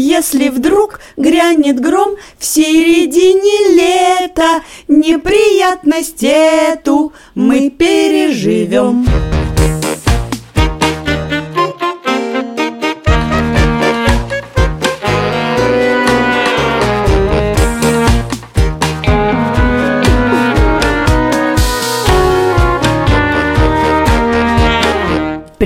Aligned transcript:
Если 0.00 0.48
вдруг 0.48 1.00
грянет 1.16 1.80
гром 1.80 2.14
в 2.38 2.44
середине 2.44 3.74
лета, 3.74 4.62
Неприятность 4.86 6.22
эту 6.22 7.12
мы 7.34 7.68
переживем. 7.68 9.04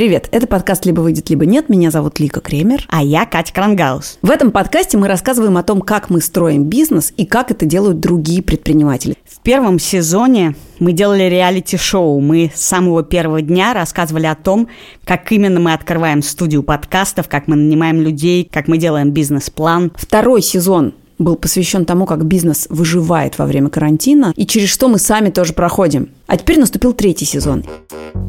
Привет, 0.03 0.29
это 0.33 0.49
подкаст 0.49 0.85
«Либо 0.85 1.01
выйдет, 1.01 1.31
либо 1.31 1.47
нет». 1.47 1.69
Меня 1.69 1.93
зовут 1.93 2.19
Лика 2.19 2.41
Кремер. 2.41 2.85
А 2.89 3.05
я 3.05 3.25
Катя 3.25 3.55
Крангаус. 3.55 4.19
В 4.21 4.31
этом 4.31 4.51
подкасте 4.51 4.99
мы 4.99 5.07
рассказываем 5.07 5.57
о 5.57 5.63
том, 5.63 5.81
как 5.81 6.11
мы 6.11 6.21
строим 6.21 6.65
бизнес 6.65 7.13
и 7.17 7.25
как 7.25 7.53
это 7.53 7.67
делают 7.67 8.01
другие 8.01 8.43
предприниматели. 8.43 9.17
В 9.25 9.41
первом 9.43 9.79
сезоне 9.79 10.57
мы 10.81 10.91
делали 10.91 11.23
реалити-шоу. 11.29 12.19
Мы 12.19 12.51
с 12.53 12.63
самого 12.63 13.05
первого 13.05 13.43
дня 13.43 13.75
рассказывали 13.75 14.27
о 14.27 14.35
том, 14.35 14.67
как 15.05 15.31
именно 15.31 15.61
мы 15.61 15.73
открываем 15.73 16.25
студию 16.25 16.65
подкастов, 16.65 17.29
как 17.29 17.47
мы 17.47 17.55
нанимаем 17.55 18.01
людей, 18.01 18.49
как 18.53 18.67
мы 18.67 18.79
делаем 18.79 19.13
бизнес-план. 19.13 19.93
Второй 19.95 20.43
сезон 20.43 20.95
был 21.23 21.37
посвящен 21.37 21.85
тому, 21.85 22.07
как 22.07 22.25
бизнес 22.25 22.67
выживает 22.69 23.39
во 23.39 23.47
время 23.47 23.69
карантина 23.69 24.33
и 24.37 24.47
через 24.47 24.69
что 24.69 24.89
мы 24.89 24.99
сами 24.99 25.31
тоже 25.31 25.53
проходим. 25.53 26.11
А 26.33 26.37
теперь 26.39 26.59
наступил 26.59 26.95
третий 26.95 27.27
сезон. 27.27 27.63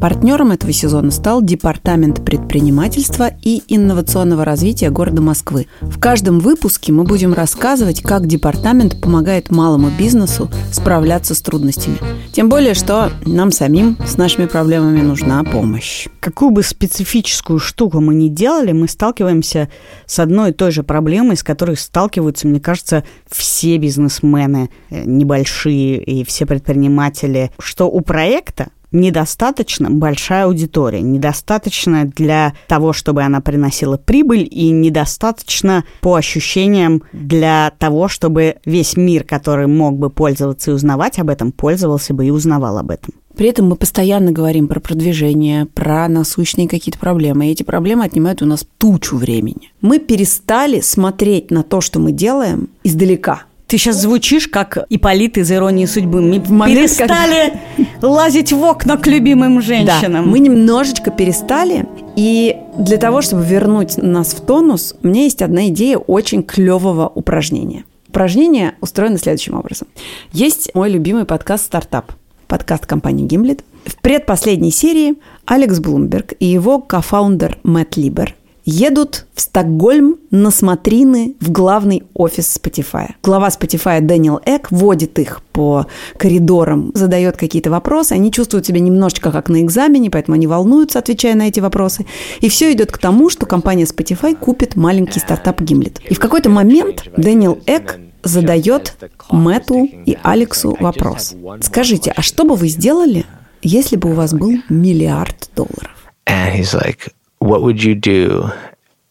Партнером 0.04 0.52
этого 0.52 0.70
сезона 0.72 1.10
стал 1.10 1.40
Департамент 1.40 2.22
предпринимательства 2.22 3.30
и 3.42 3.62
инновационного 3.68 4.44
развития 4.44 4.90
города 4.90 5.22
Москвы. 5.22 5.66
В 5.80 5.98
каждом 5.98 6.40
выпуске 6.40 6.92
мы 6.92 7.04
будем 7.04 7.32
рассказывать, 7.32 8.02
как 8.02 8.26
департамент 8.26 9.00
помогает 9.00 9.50
малому 9.50 9.88
бизнесу 9.88 10.50
справляться 10.70 11.34
с 11.34 11.40
трудностями. 11.40 11.96
Тем 12.32 12.50
более, 12.50 12.74
что 12.74 13.12
нам 13.24 13.50
самим 13.50 13.96
с 14.06 14.18
нашими 14.18 14.44
проблемами 14.44 15.00
нужна 15.00 15.42
помощь. 15.42 16.06
Какую 16.20 16.50
бы 16.50 16.62
специфическую 16.62 17.58
штуку 17.58 18.00
мы 18.00 18.14
ни 18.14 18.28
делали, 18.28 18.72
мы 18.72 18.88
сталкиваемся 18.88 19.70
с 20.06 20.18
одной 20.18 20.50
и 20.50 20.52
той 20.52 20.70
же 20.70 20.82
проблемой, 20.82 21.36
с 21.36 21.42
которой 21.42 21.76
сталкиваются, 21.76 22.46
мне 22.46 22.60
кажется, 22.60 23.04
все 23.30 23.78
бизнесмены 23.78 24.68
э, 24.90 25.04
небольшие 25.04 26.02
и 26.02 26.24
все 26.24 26.44
предприниматели, 26.44 27.52
что 27.58 27.88
у 27.94 28.00
проекта 28.00 28.70
недостаточно 28.90 29.88
большая 29.88 30.46
аудитория, 30.46 31.00
недостаточно 31.00 32.04
для 32.04 32.54
того, 32.66 32.92
чтобы 32.92 33.22
она 33.22 33.40
приносила 33.40 33.96
прибыль, 33.96 34.48
и 34.50 34.70
недостаточно 34.70 35.84
по 36.00 36.16
ощущениям 36.16 37.02
для 37.12 37.72
того, 37.78 38.08
чтобы 38.08 38.56
весь 38.64 38.96
мир, 38.96 39.22
который 39.22 39.68
мог 39.68 39.96
бы 39.96 40.10
пользоваться 40.10 40.72
и 40.72 40.74
узнавать 40.74 41.20
об 41.20 41.30
этом, 41.30 41.52
пользовался 41.52 42.14
бы 42.14 42.26
и 42.26 42.30
узнавал 42.30 42.78
об 42.78 42.90
этом. 42.90 43.14
При 43.36 43.48
этом 43.48 43.68
мы 43.68 43.76
постоянно 43.76 44.32
говорим 44.32 44.66
про 44.66 44.80
продвижение, 44.80 45.66
про 45.66 46.08
насущные 46.08 46.68
какие-то 46.68 46.98
проблемы. 46.98 47.46
И 47.46 47.50
эти 47.50 47.62
проблемы 47.64 48.04
отнимают 48.04 48.42
у 48.42 48.46
нас 48.46 48.64
тучу 48.78 49.16
времени. 49.16 49.72
Мы 49.80 49.98
перестали 49.98 50.80
смотреть 50.80 51.50
на 51.50 51.62
то, 51.62 51.80
что 51.80 52.00
мы 52.00 52.10
делаем, 52.10 52.68
издалека– 52.82 53.42
ты 53.66 53.78
сейчас 53.78 53.96
звучишь 53.96 54.48
как 54.48 54.86
Иполит 54.90 55.38
из 55.38 55.50
«Иронии 55.50 55.86
судьбы». 55.86 56.20
Мы 56.20 56.42
момент, 56.48 56.80
перестали 56.80 57.58
когда... 57.76 58.08
лазить 58.08 58.52
в 58.52 58.62
окна 58.62 58.96
к 58.96 59.06
любимым 59.06 59.62
женщинам. 59.62 60.12
Да, 60.12 60.22
мы 60.22 60.38
немножечко 60.38 61.10
перестали. 61.10 61.86
И 62.16 62.56
для 62.78 62.98
того, 62.98 63.22
чтобы 63.22 63.44
вернуть 63.44 63.96
нас 63.96 64.34
в 64.34 64.40
тонус, 64.40 64.94
у 65.02 65.08
меня 65.08 65.22
есть 65.22 65.42
одна 65.42 65.68
идея 65.68 65.98
очень 65.98 66.42
клевого 66.42 67.08
упражнения. 67.08 67.84
Упражнение 68.08 68.74
устроено 68.80 69.18
следующим 69.18 69.54
образом. 69.54 69.88
Есть 70.32 70.70
мой 70.74 70.90
любимый 70.90 71.24
подкаст 71.24 71.64
«StartUp». 71.64 72.12
Подкаст 72.46 72.86
компании 72.86 73.26
«Gimlet». 73.26 73.64
В 73.86 73.96
предпоследней 74.00 74.70
серии 74.70 75.16
Алекс 75.46 75.78
Блумберг 75.78 76.34
и 76.38 76.46
его 76.46 76.80
кофаундер 76.80 77.58
Мэтт 77.64 77.96
Либер– 77.96 78.34
едут 78.64 79.26
в 79.34 79.40
Стокгольм 79.40 80.16
на 80.30 80.50
смотрины 80.50 81.34
в 81.40 81.50
главный 81.50 82.04
офис 82.14 82.58
Spotify. 82.60 83.12
Глава 83.22 83.48
Spotify 83.48 84.00
Дэниел 84.00 84.40
Эк 84.44 84.70
водит 84.70 85.18
их 85.18 85.42
по 85.52 85.86
коридорам, 86.16 86.90
задает 86.94 87.36
какие-то 87.36 87.70
вопросы. 87.70 88.12
Они 88.12 88.32
чувствуют 88.32 88.66
себя 88.66 88.80
немножечко 88.80 89.30
как 89.30 89.48
на 89.48 89.62
экзамене, 89.62 90.10
поэтому 90.10 90.34
они 90.34 90.46
волнуются, 90.46 90.98
отвечая 90.98 91.34
на 91.34 91.48
эти 91.48 91.60
вопросы. 91.60 92.06
И 92.40 92.48
все 92.48 92.72
идет 92.72 92.90
к 92.90 92.98
тому, 92.98 93.30
что 93.30 93.46
компания 93.46 93.84
Spotify 93.84 94.34
купит 94.36 94.76
маленький 94.76 95.20
стартап 95.20 95.60
Gimlet. 95.60 96.00
И 96.08 96.14
в 96.14 96.18
какой-то 96.18 96.50
момент 96.50 97.04
Дэниел 97.16 97.58
Эк 97.66 98.00
задает 98.22 98.96
Мэту 99.30 99.84
и 99.84 100.16
Алексу 100.22 100.76
вопрос. 100.80 101.34
Скажите, 101.60 102.12
а 102.16 102.22
что 102.22 102.44
бы 102.44 102.56
вы 102.56 102.68
сделали, 102.68 103.26
если 103.62 103.96
бы 103.96 104.10
у 104.10 104.14
вас 104.14 104.32
был 104.32 104.54
миллиард 104.68 105.50
долларов? 105.54 105.90
And 106.26 106.54
he's 106.54 106.72
like, 106.74 107.10
what 107.44 107.62
would 107.62 107.82
you 107.82 107.94
do 107.94 108.50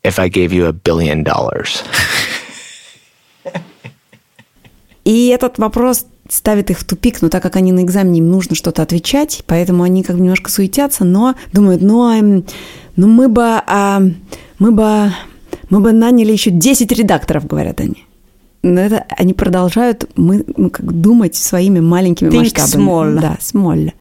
if 0.04 0.20
I 0.20 0.28
gave 0.28 0.52
you 0.52 0.66
a 0.66 0.74
billion 0.74 1.24
dollars? 1.24 1.84
И 5.06 5.28
этот 5.28 5.60
вопрос 5.60 6.06
ставит 6.30 6.72
их 6.72 6.80
в 6.80 6.86
тупик, 6.86 7.22
но 7.22 7.30
так 7.30 7.44
как 7.44 7.58
они 7.58 7.72
на 7.72 7.84
экзамене, 7.84 8.20
им 8.20 8.32
нужно 8.32 8.56
что-то 8.56 8.82
отвечать, 8.82 9.44
поэтому 9.46 9.84
они 9.84 10.02
как 10.02 10.16
бы 10.16 10.22
немножко 10.22 10.50
суетятся, 10.50 11.04
но 11.04 11.36
думают, 11.52 11.82
ну, 11.82 12.04
а, 12.04 12.22
ну 12.96 13.08
мы 13.08 13.28
бы, 13.28 13.44
а, 13.44 14.02
мы 14.60 14.72
бы, 14.72 15.12
мы 15.70 15.80
бы 15.82 15.92
наняли 15.92 16.32
еще 16.32 16.52
10 16.52 16.92
редакторов, 16.94 17.46
говорят 17.46 17.82
они. 17.82 18.06
Но 18.64 18.80
это 18.80 19.06
они 19.10 19.34
продолжают 19.34 20.10
мы, 20.16 20.46
мы 20.56 20.70
как 20.70 20.86
думать 20.90 21.36
своими 21.36 21.82
маленькими 21.82 22.30
Think 22.30 22.40
масштабами. 22.40 22.88
Small. 22.88 23.20
Да, 23.20 23.38
small. 23.42 23.92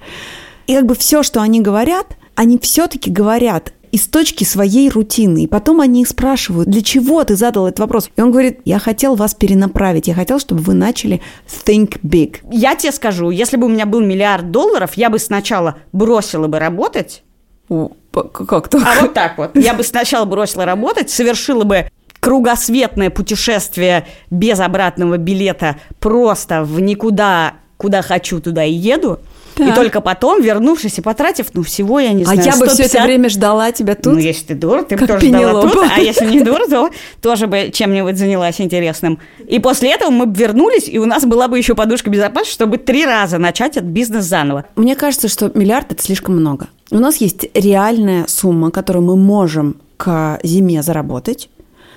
И 0.69 0.75
как 0.77 0.87
бы 0.87 0.95
все, 0.95 1.25
что 1.25 1.43
они 1.43 1.61
говорят, 1.61 2.17
они 2.37 2.59
все-таки 2.59 3.11
говорят 3.11 3.73
из 3.93 4.07
точки 4.07 4.43
своей 4.43 4.89
рутины. 4.89 5.45
И 5.45 5.47
потом 5.47 5.81
они 5.81 6.03
их 6.03 6.09
спрашивают, 6.09 6.69
для 6.69 6.83
чего 6.83 7.23
ты 7.23 7.37
задал 7.37 7.67
этот 7.69 7.81
вопрос? 7.81 8.11
И 8.17 8.21
он 8.21 8.33
говорит, 8.33 8.61
я 8.65 8.79
хотел 8.79 9.15
вас 9.15 9.35
перенаправить, 9.35 10.09
я 10.09 10.15
хотел, 10.15 10.41
чтобы 10.41 10.63
вы 10.63 10.73
начали 10.75 11.21
think 11.47 12.01
big. 12.03 12.39
Я 12.51 12.75
тебе 12.75 12.91
скажу, 12.91 13.31
если 13.31 13.59
бы 13.59 13.67
у 13.67 13.69
меня 13.69 13.85
был 13.85 14.01
миллиард 14.01 14.51
долларов, 14.51 14.93
я 14.95 15.11
бы 15.11 15.19
сначала 15.19 15.77
бросила 15.93 16.49
бы 16.49 16.59
работать. 16.59 17.23
Как 17.69 18.69
то? 18.69 18.79
А 18.79 19.03
вот 19.03 19.15
так 19.15 19.37
вот. 19.37 19.57
Я 19.57 19.75
бы 19.75 19.85
сначала 19.85 20.25
бросила 20.25 20.65
работать, 20.65 21.11
совершила 21.11 21.65
бы 21.65 21.91
кругосветное 22.19 23.11
путешествие 23.11 24.07
без 24.31 24.59
обратного 24.61 25.19
билета 25.19 25.77
просто 25.99 26.65
в 26.65 26.81
никуда, 26.81 27.55
куда 27.77 28.01
хочу, 28.01 28.41
туда 28.41 28.65
и 28.65 28.73
еду– 28.73 29.21
так. 29.55 29.69
И 29.69 29.73
только 29.73 30.01
потом, 30.01 30.43
вернувшись 30.43 30.99
и 30.99 31.03
потратив, 31.03 31.47
ну, 31.55 31.63
всего, 31.63 32.01
я 32.01 32.13
не 32.13 32.23
а 32.23 32.27
знаю, 32.27 32.41
А 32.41 32.45
я 32.45 32.53
150... 32.53 32.61
бы 32.61 32.75
все 32.75 32.97
это 32.97 33.07
время 33.07 33.29
ждала 33.29 33.73
тебя 33.73 33.95
тут? 33.95 34.15
Ну, 34.15 34.19
если 34.19 34.47
ты 34.47 34.55
дура, 34.55 34.83
ты 34.83 34.97
бы 34.97 35.07
тоже 35.07 35.27
ждала 35.27 35.63
тут. 35.63 35.85
А 35.95 36.01
если 36.01 36.27
не 36.27 36.41
дура, 36.41 36.67
то 36.69 36.91
тоже 37.21 37.47
бы 37.47 37.71
чем-нибудь 37.73 38.17
занялась 38.17 38.61
интересным. 38.61 39.19
И 39.47 39.59
после 39.59 39.93
этого 39.93 40.11
мы 40.11 40.27
бы 40.27 40.39
вернулись, 40.39 40.89
и 40.89 40.99
у 40.99 41.05
нас 41.05 41.25
была 41.25 41.49
бы 41.49 41.59
еще 41.59 41.75
подушка 41.75 42.11
безопасности, 42.11 42.55
чтобы 42.55 42.79
три 42.79 43.05
раза 43.05 43.39
начать 43.39 43.77
этот 43.77 43.91
бизнес 43.91 44.25
заново. 44.25 44.65
Мне 44.77 44.97
кажется, 44.97 45.29
что 45.29 45.51
миллиард– 45.55 45.87
это 45.93 46.03
слишком 46.03 46.37
много. 46.37 46.69
У 46.91 46.99
нас 46.99 47.17
есть 47.17 47.47
реальная 47.55 48.27
сумма, 48.29 48.71
которую 48.71 49.05
мы 49.05 49.17
можем 49.17 49.77
к 49.97 50.39
зиме 50.43 50.83
заработать 50.83 51.49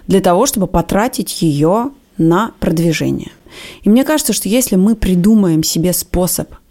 для 0.07 0.21
того, 0.21 0.45
чтобы 0.45 0.67
потратить 0.67 1.41
ее 1.41 1.91
на 2.17 2.51
продвижение. 2.59 3.31
И 3.83 3.89
мне 3.89 4.03
кажется, 4.03 4.33
что 4.33 4.49
если 4.49 4.75
мы 4.75 4.95
придумаем 4.95 5.63
себе 5.63 5.93
способ– 5.93 6.49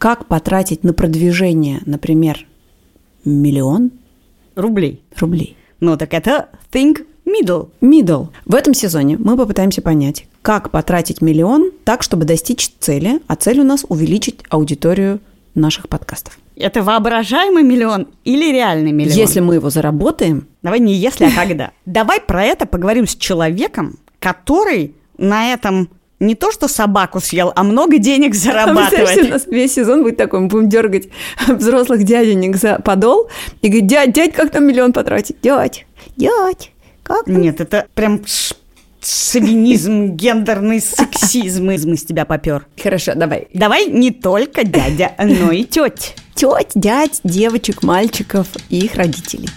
как 0.00 0.24
потратить 0.24 0.82
на 0.82 0.94
продвижение, 0.94 1.82
например, 1.84 2.46
миллион 3.26 3.90
рублей. 4.56 5.02
Рублей. 5.14 5.58
Ну 5.78 5.98
так 5.98 6.14
это 6.14 6.48
think 6.72 7.04
middle. 7.26 7.68
Middle. 7.82 8.28
В 8.46 8.54
этом 8.54 8.72
сезоне 8.72 9.18
мы 9.18 9.36
попытаемся 9.36 9.82
понять, 9.82 10.24
как 10.40 10.70
потратить 10.70 11.20
миллион 11.20 11.70
так, 11.84 12.02
чтобы 12.02 12.24
достичь 12.24 12.70
цели, 12.80 13.20
а 13.26 13.36
цель 13.36 13.60
у 13.60 13.62
нас 13.62 13.84
увеличить 13.90 14.40
аудиторию 14.48 15.20
наших 15.54 15.86
подкастов. 15.86 16.38
Это 16.56 16.82
воображаемый 16.82 17.62
миллион 17.62 18.08
или 18.24 18.50
реальный 18.50 18.92
миллион? 18.92 19.18
Если 19.18 19.40
мы 19.40 19.56
его 19.56 19.68
заработаем... 19.68 20.46
Давай 20.62 20.80
не 20.80 20.94
если, 20.94 21.26
а 21.26 21.30
когда. 21.30 21.72
Давай 21.84 22.22
про 22.22 22.42
это 22.42 22.64
поговорим 22.64 23.06
с 23.06 23.16
человеком, 23.16 23.98
который 24.18 24.94
на 25.18 25.52
этом 25.52 25.90
не 26.20 26.34
то, 26.34 26.52
что 26.52 26.68
собаку 26.68 27.18
съел, 27.20 27.52
а 27.56 27.62
много 27.62 27.98
денег 27.98 28.34
зарабатывать. 28.34 29.24
у 29.24 29.28
нас 29.28 29.46
весь 29.46 29.74
сезон 29.74 30.02
будет 30.02 30.18
такой, 30.18 30.40
мы 30.40 30.48
будем 30.48 30.68
дергать 30.68 31.08
взрослых 31.48 32.04
дяденек 32.04 32.56
за 32.56 32.78
подол 32.78 33.28
и 33.62 33.68
говорить, 33.68 33.86
дядь, 33.86 34.12
дядь, 34.12 34.34
как 34.34 34.50
там 34.50 34.66
миллион 34.66 34.92
потратить? 34.92 35.40
Дядь, 35.42 35.86
дядь, 36.16 36.72
как 37.02 37.24
там? 37.24 37.40
Нет, 37.40 37.60
это 37.60 37.86
прям 37.94 38.20
шовинизм, 39.02 40.14
гендерный 40.14 40.80
сексизм 40.80 41.70
из 41.70 42.04
тебя 42.04 42.24
попер. 42.26 42.66
Хорошо, 42.80 43.14
давай. 43.14 43.48
Давай 43.54 43.86
не 43.86 44.10
только 44.10 44.64
дядя, 44.64 45.12
но 45.18 45.50
и 45.50 45.64
теть. 45.64 46.14
Теть, 46.34 46.72
дядь, 46.74 47.20
девочек, 47.24 47.82
мальчиков 47.82 48.46
и 48.68 48.78
их 48.78 48.94
родителей. 48.94 49.48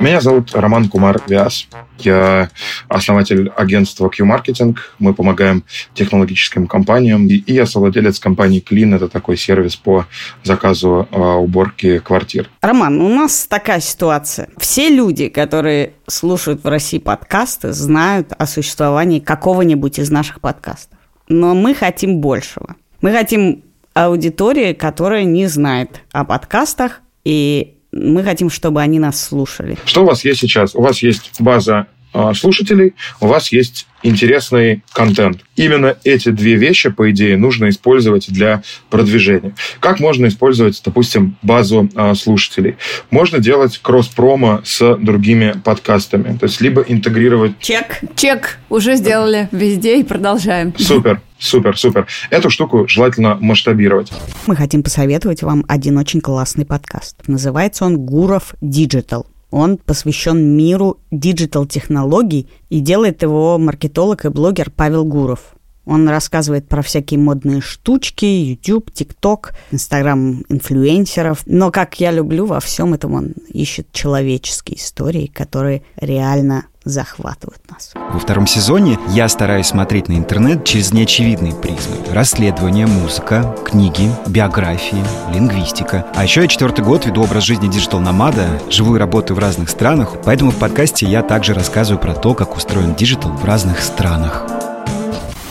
Меня 0.00 0.22
зовут 0.22 0.54
Роман 0.54 0.88
Кумар 0.88 1.20
Вяз. 1.28 1.68
Я 1.98 2.48
основатель 2.88 3.52
агентства 3.54 4.08
Q-Marketing. 4.08 4.74
Мы 4.98 5.12
помогаем 5.12 5.62
технологическим 5.92 6.66
компаниям. 6.66 7.26
И 7.26 7.52
я 7.52 7.66
совладелец 7.66 8.18
компании 8.18 8.64
Clean. 8.66 8.96
Это 8.96 9.08
такой 9.08 9.36
сервис 9.36 9.76
по 9.76 10.06
заказу 10.42 11.06
э, 11.10 11.20
уборки 11.20 11.98
квартир. 11.98 12.48
Роман, 12.62 12.98
у 13.02 13.10
нас 13.10 13.46
такая 13.46 13.80
ситуация. 13.80 14.48
Все 14.56 14.88
люди, 14.88 15.28
которые 15.28 15.92
слушают 16.06 16.64
в 16.64 16.68
России 16.68 16.98
подкасты, 16.98 17.74
знают 17.74 18.32
о 18.38 18.46
существовании 18.46 19.20
какого-нибудь 19.20 19.98
из 19.98 20.10
наших 20.10 20.40
подкастов. 20.40 20.98
Но 21.28 21.54
мы 21.54 21.74
хотим 21.74 22.20
большего. 22.22 22.76
Мы 23.02 23.12
хотим 23.12 23.64
аудитории, 23.92 24.72
которая 24.72 25.24
не 25.24 25.46
знает 25.46 26.00
о 26.12 26.24
подкастах 26.24 27.02
и 27.22 27.76
мы 27.92 28.22
хотим, 28.22 28.50
чтобы 28.50 28.80
они 28.80 28.98
нас 28.98 29.20
слушали. 29.20 29.76
Что 29.84 30.02
у 30.02 30.06
вас 30.06 30.24
есть 30.24 30.40
сейчас? 30.40 30.74
У 30.74 30.82
вас 30.82 31.02
есть 31.02 31.32
база 31.40 31.86
слушателей, 32.34 32.94
у 33.20 33.26
вас 33.26 33.52
есть 33.52 33.86
интересный 34.02 34.82
контент. 34.92 35.40
Именно 35.56 35.96
эти 36.04 36.30
две 36.30 36.54
вещи, 36.54 36.90
по 36.90 37.10
идее, 37.10 37.36
нужно 37.36 37.68
использовать 37.68 38.30
для 38.30 38.62
продвижения. 38.88 39.54
Как 39.80 40.00
можно 40.00 40.26
использовать, 40.26 40.80
допустим, 40.84 41.36
базу 41.42 41.88
э, 41.94 42.14
слушателей? 42.14 42.76
Можно 43.10 43.38
делать 43.38 43.78
кросс-промо 43.82 44.62
с 44.64 44.96
другими 44.96 45.54
подкастами. 45.62 46.36
То 46.38 46.46
есть 46.46 46.60
либо 46.60 46.82
интегрировать... 46.82 47.52
Чек. 47.60 48.00
Чек. 48.16 48.58
Уже 48.68 48.96
сделали 48.96 49.48
везде 49.52 50.00
и 50.00 50.02
продолжаем. 50.02 50.74
Супер. 50.78 51.20
Супер, 51.38 51.76
супер. 51.78 52.06
Эту 52.28 52.50
штуку 52.50 52.86
желательно 52.86 53.38
масштабировать. 53.40 54.12
Мы 54.46 54.54
хотим 54.56 54.82
посоветовать 54.82 55.42
вам 55.42 55.64
один 55.68 55.96
очень 55.96 56.20
классный 56.20 56.66
подкаст. 56.66 57.16
Называется 57.28 57.86
он 57.86 57.96
«Гуров 57.96 58.54
Digital. 58.60 59.24
Он 59.50 59.78
посвящен 59.78 60.56
миру 60.56 60.98
диджитал-технологий 61.10 62.48
и 62.68 62.80
делает 62.80 63.22
его 63.22 63.58
маркетолог 63.58 64.24
и 64.24 64.28
блогер 64.28 64.70
Павел 64.70 65.04
Гуров. 65.04 65.54
Он 65.90 66.08
рассказывает 66.08 66.68
про 66.68 66.82
всякие 66.82 67.18
модные 67.18 67.60
штучки, 67.60 68.24
YouTube, 68.24 68.90
TikTok, 68.90 69.50
Instagram 69.72 70.44
инфлюенсеров. 70.48 71.42
Но, 71.46 71.72
как 71.72 71.98
я 71.98 72.12
люблю, 72.12 72.46
во 72.46 72.60
всем 72.60 72.94
этом 72.94 73.14
он 73.14 73.34
ищет 73.48 73.90
человеческие 73.90 74.78
истории, 74.78 75.26
которые 75.26 75.82
реально 75.96 76.66
захватывают 76.84 77.60
нас. 77.68 77.92
Во 77.94 78.20
втором 78.20 78.46
сезоне 78.46 79.00
я 79.08 79.28
стараюсь 79.28 79.66
смотреть 79.66 80.06
на 80.06 80.12
интернет 80.12 80.64
через 80.64 80.92
неочевидные 80.92 81.54
призмы. 81.56 81.96
Расследования, 82.12 82.86
музыка, 82.86 83.56
книги, 83.64 84.08
биографии, 84.28 85.04
лингвистика. 85.34 86.06
А 86.14 86.22
еще 86.22 86.42
я 86.42 86.46
четвертый 86.46 86.84
год 86.84 87.04
веду 87.04 87.24
образ 87.24 87.42
жизни 87.42 87.66
digital-номада, 87.66 88.46
живу 88.70 88.94
и 88.94 88.98
работаю 89.00 89.36
в 89.36 89.40
разных 89.40 89.68
странах, 89.68 90.18
поэтому 90.24 90.52
в 90.52 90.56
подкасте 90.56 91.06
я 91.06 91.24
также 91.24 91.52
рассказываю 91.52 92.00
про 92.00 92.14
то, 92.14 92.34
как 92.34 92.56
устроен 92.56 92.94
digital 92.94 93.32
в 93.32 93.44
разных 93.44 93.82
странах 93.82 94.69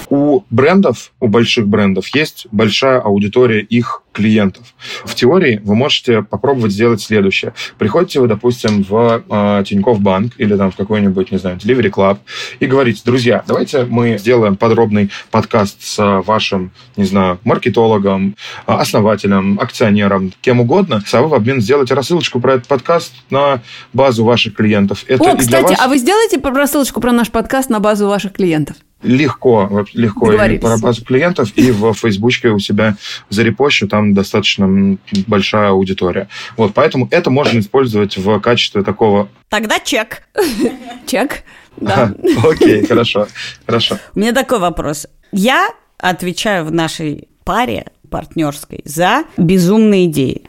у 0.09 0.41
брендов, 0.49 1.11
у 1.19 1.27
больших 1.27 1.67
брендов 1.67 2.07
есть 2.15 2.47
большая 2.51 2.99
аудитория 2.99 3.61
их 3.61 4.03
клиентов. 4.11 4.73
В 5.05 5.15
теории 5.15 5.61
вы 5.63 5.75
можете 5.75 6.23
попробовать 6.23 6.71
сделать 6.71 7.01
следующее. 7.01 7.53
Приходите 7.77 8.19
вы, 8.19 8.27
допустим, 8.27 8.83
в 8.83 9.23
э, 9.29 9.63
Тинькофф 9.65 9.99
Банк 10.01 10.33
или 10.37 10.55
там 10.57 10.71
в 10.71 10.75
какой-нибудь, 10.75 11.31
не 11.31 11.37
знаю, 11.37 11.57
Delivery 11.57 11.91
Club 11.91 12.17
и 12.59 12.65
говорите, 12.65 13.01
друзья, 13.05 13.43
давайте 13.47 13.85
мы 13.85 14.17
сделаем 14.17 14.55
подробный 14.55 15.09
подкаст 15.31 15.81
с 15.81 16.21
вашим, 16.23 16.71
не 16.97 17.05
знаю, 17.05 17.39
маркетологом, 17.43 18.35
основателем, 18.65 19.59
акционером, 19.59 20.33
кем 20.41 20.59
угодно, 20.59 21.03
а 21.11 21.21
вы 21.21 21.27
в 21.27 21.33
обмен 21.33 21.61
сделаете 21.61 21.93
рассылочку 21.93 22.39
про 22.39 22.55
этот 22.55 22.67
подкаст 22.67 23.13
на 23.29 23.61
базу 23.93 24.25
ваших 24.25 24.55
клиентов. 24.55 25.05
Это 25.07 25.31
О, 25.31 25.37
кстати, 25.37 25.69
вас... 25.69 25.79
а 25.79 25.87
вы 25.87 25.97
сделаете 25.97 26.39
рассылочку 26.39 26.99
про 26.99 27.11
наш 27.11 27.29
подкаст 27.29 27.69
на 27.69 27.79
базу 27.79 28.07
ваших 28.07 28.33
клиентов? 28.33 28.75
Легко, 29.01 29.85
легко 29.93 30.31
и 30.31 30.57
по 30.57 30.77
базу 30.77 31.03
клиентов, 31.03 31.51
и 31.55 31.71
в 31.71 31.93
Фейсбучке 31.93 32.49
у 32.49 32.59
себя 32.59 32.95
зарепощу, 33.29 33.87
там 33.87 34.13
достаточно 34.13 34.97
большая 35.27 35.69
аудитория. 35.69 36.27
Вот, 36.57 36.73
поэтому 36.73 37.07
это 37.11 37.29
можно 37.29 37.59
использовать 37.59 38.17
в 38.17 38.39
качестве 38.39 38.83
такого... 38.83 39.29
Тогда 39.49 39.79
чек. 39.79 40.23
Чек, 41.07 41.43
да. 41.77 42.13
Окей, 42.43 42.85
хорошо, 42.85 43.27
хорошо. 43.65 43.97
У 44.15 44.19
меня 44.19 44.33
такой 44.33 44.59
вопрос. 44.59 45.07
Я 45.31 45.69
отвечаю 45.97 46.65
в 46.65 46.71
нашей 46.71 47.29
паре 47.43 47.85
партнерской 48.09 48.81
за 48.85 49.23
безумные 49.37 50.05
идеи. 50.05 50.43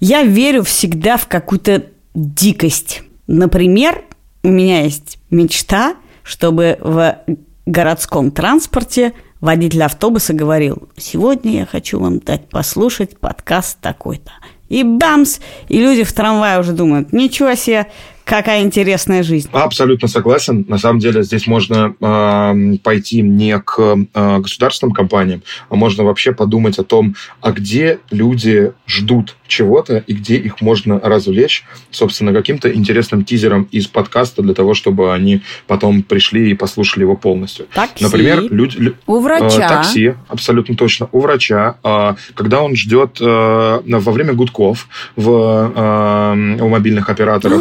Я 0.00 0.22
верю 0.22 0.62
всегда 0.62 1.16
в 1.16 1.28
какую-то 1.28 1.86
дикость. 2.14 3.02
Например, 3.26 4.02
у 4.42 4.48
меня 4.48 4.82
есть 4.82 5.18
мечта, 5.30 5.96
чтобы 6.22 6.78
в 6.80 7.18
городском 7.66 8.30
транспорте 8.30 9.12
водитель 9.40 9.82
автобуса 9.82 10.32
говорил, 10.32 10.88
сегодня 10.96 11.60
я 11.60 11.66
хочу 11.66 11.98
вам 11.98 12.18
дать 12.18 12.48
послушать 12.48 13.18
подкаст 13.18 13.78
такой-то. 13.80 14.32
И 14.68 14.84
бамс! 14.84 15.40
И 15.68 15.80
люди 15.80 16.04
в 16.04 16.12
трамвае 16.12 16.60
уже 16.60 16.72
думают, 16.72 17.12
ничего 17.12 17.54
себе, 17.54 17.88
Какая 18.30 18.62
интересная 18.62 19.24
жизнь. 19.24 19.48
Абсолютно 19.50 20.06
согласен. 20.06 20.64
На 20.68 20.78
самом 20.78 21.00
деле 21.00 21.24
здесь 21.24 21.48
можно 21.48 21.96
э, 22.00 22.76
пойти 22.84 23.22
не 23.22 23.58
к 23.58 23.76
э, 23.76 24.38
государственным 24.38 24.94
компаниям, 24.94 25.42
а 25.68 25.74
можно 25.74 26.04
вообще 26.04 26.30
подумать 26.30 26.78
о 26.78 26.84
том, 26.84 27.16
а 27.40 27.50
где 27.50 27.98
люди 28.12 28.72
ждут 28.86 29.34
чего-то 29.48 30.04
и 30.06 30.12
где 30.12 30.36
их 30.36 30.60
можно 30.60 31.00
развлечь, 31.00 31.64
собственно, 31.90 32.32
каким-то 32.32 32.72
интересным 32.72 33.24
тизером 33.24 33.64
из 33.72 33.88
подкаста 33.88 34.42
для 34.42 34.54
того, 34.54 34.74
чтобы 34.74 35.12
они 35.12 35.42
потом 35.66 36.04
пришли 36.04 36.52
и 36.52 36.54
послушали 36.54 37.02
его 37.02 37.16
полностью. 37.16 37.66
Такси. 37.74 38.04
Например, 38.04 38.44
люди... 38.48 38.94
У 39.08 39.18
врача. 39.18 39.66
Э, 39.66 39.68
такси, 39.68 40.14
абсолютно 40.28 40.76
точно. 40.76 41.08
У 41.10 41.18
врача. 41.18 41.78
Э, 41.82 42.14
когда 42.34 42.62
он 42.62 42.76
ждет 42.76 43.18
э, 43.20 43.80
во 43.84 44.12
время 44.12 44.34
гудков 44.34 44.86
в, 45.16 45.28
э, 45.74 46.62
у 46.62 46.68
мобильных 46.68 47.10
операторов, 47.10 47.60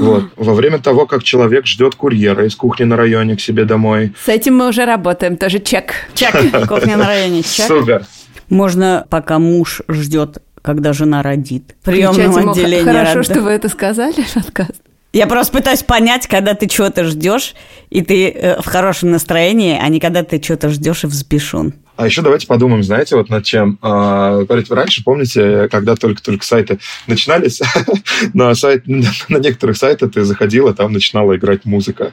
вот. 0.00 0.24
Во 0.36 0.54
время 0.54 0.78
того, 0.78 1.06
как 1.06 1.22
человек 1.22 1.66
ждет 1.66 1.94
курьера 1.94 2.46
из 2.46 2.54
кухни 2.54 2.84
на 2.84 2.96
районе 2.96 3.36
к 3.36 3.40
себе 3.40 3.64
домой. 3.64 4.12
С 4.24 4.28
этим 4.28 4.56
мы 4.56 4.68
уже 4.68 4.84
работаем, 4.84 5.36
тоже 5.36 5.58
чек. 5.58 5.94
Чек, 6.14 6.34
кухня 6.68 6.96
на 6.96 7.06
районе, 7.06 7.42
чек. 7.42 7.66
Супер. 7.66 8.06
Можно, 8.48 9.06
пока 9.08 9.38
муж 9.38 9.82
ждет, 9.88 10.38
когда 10.62 10.92
жена 10.92 11.22
родит. 11.22 11.74
В 11.82 11.86
приемном 11.86 12.50
отделении. 12.50 12.84
Хорошо, 12.84 13.22
что 13.22 13.40
вы 13.40 13.50
это 13.50 13.68
сказали, 13.68 14.24
подкаст. 14.34 14.82
Я 15.12 15.26
просто 15.26 15.52
пытаюсь 15.52 15.82
понять, 15.82 16.26
когда 16.26 16.54
ты 16.54 16.66
чего-то 16.66 17.04
ждешь, 17.04 17.54
и 17.88 18.02
ты 18.02 18.28
э, 18.28 18.60
в 18.60 18.66
хорошем 18.66 19.10
настроении, 19.12 19.78
а 19.80 19.88
не 19.88 19.98
когда 19.98 20.22
ты 20.22 20.38
чего-то 20.38 20.68
ждешь 20.68 21.04
и 21.04 21.06
взбешен. 21.06 21.72
А 21.96 22.04
еще 22.04 22.20
давайте 22.20 22.46
подумаем, 22.46 22.82
знаете, 22.82 23.16
вот 23.16 23.30
над 23.30 23.44
чем. 23.44 23.78
А, 23.80 24.44
раньше, 24.48 25.02
помните, 25.02 25.68
когда 25.68 25.96
только-только 25.96 26.44
сайты 26.44 26.78
начинались, 27.06 27.60
на, 28.34 28.54
сайт, 28.54 28.86
на 28.86 29.38
некоторых 29.38 29.76
сайтах 29.78 30.12
ты 30.12 30.24
заходила, 30.24 30.74
там 30.74 30.92
начинала 30.92 31.36
играть 31.36 31.64
музыка. 31.64 32.12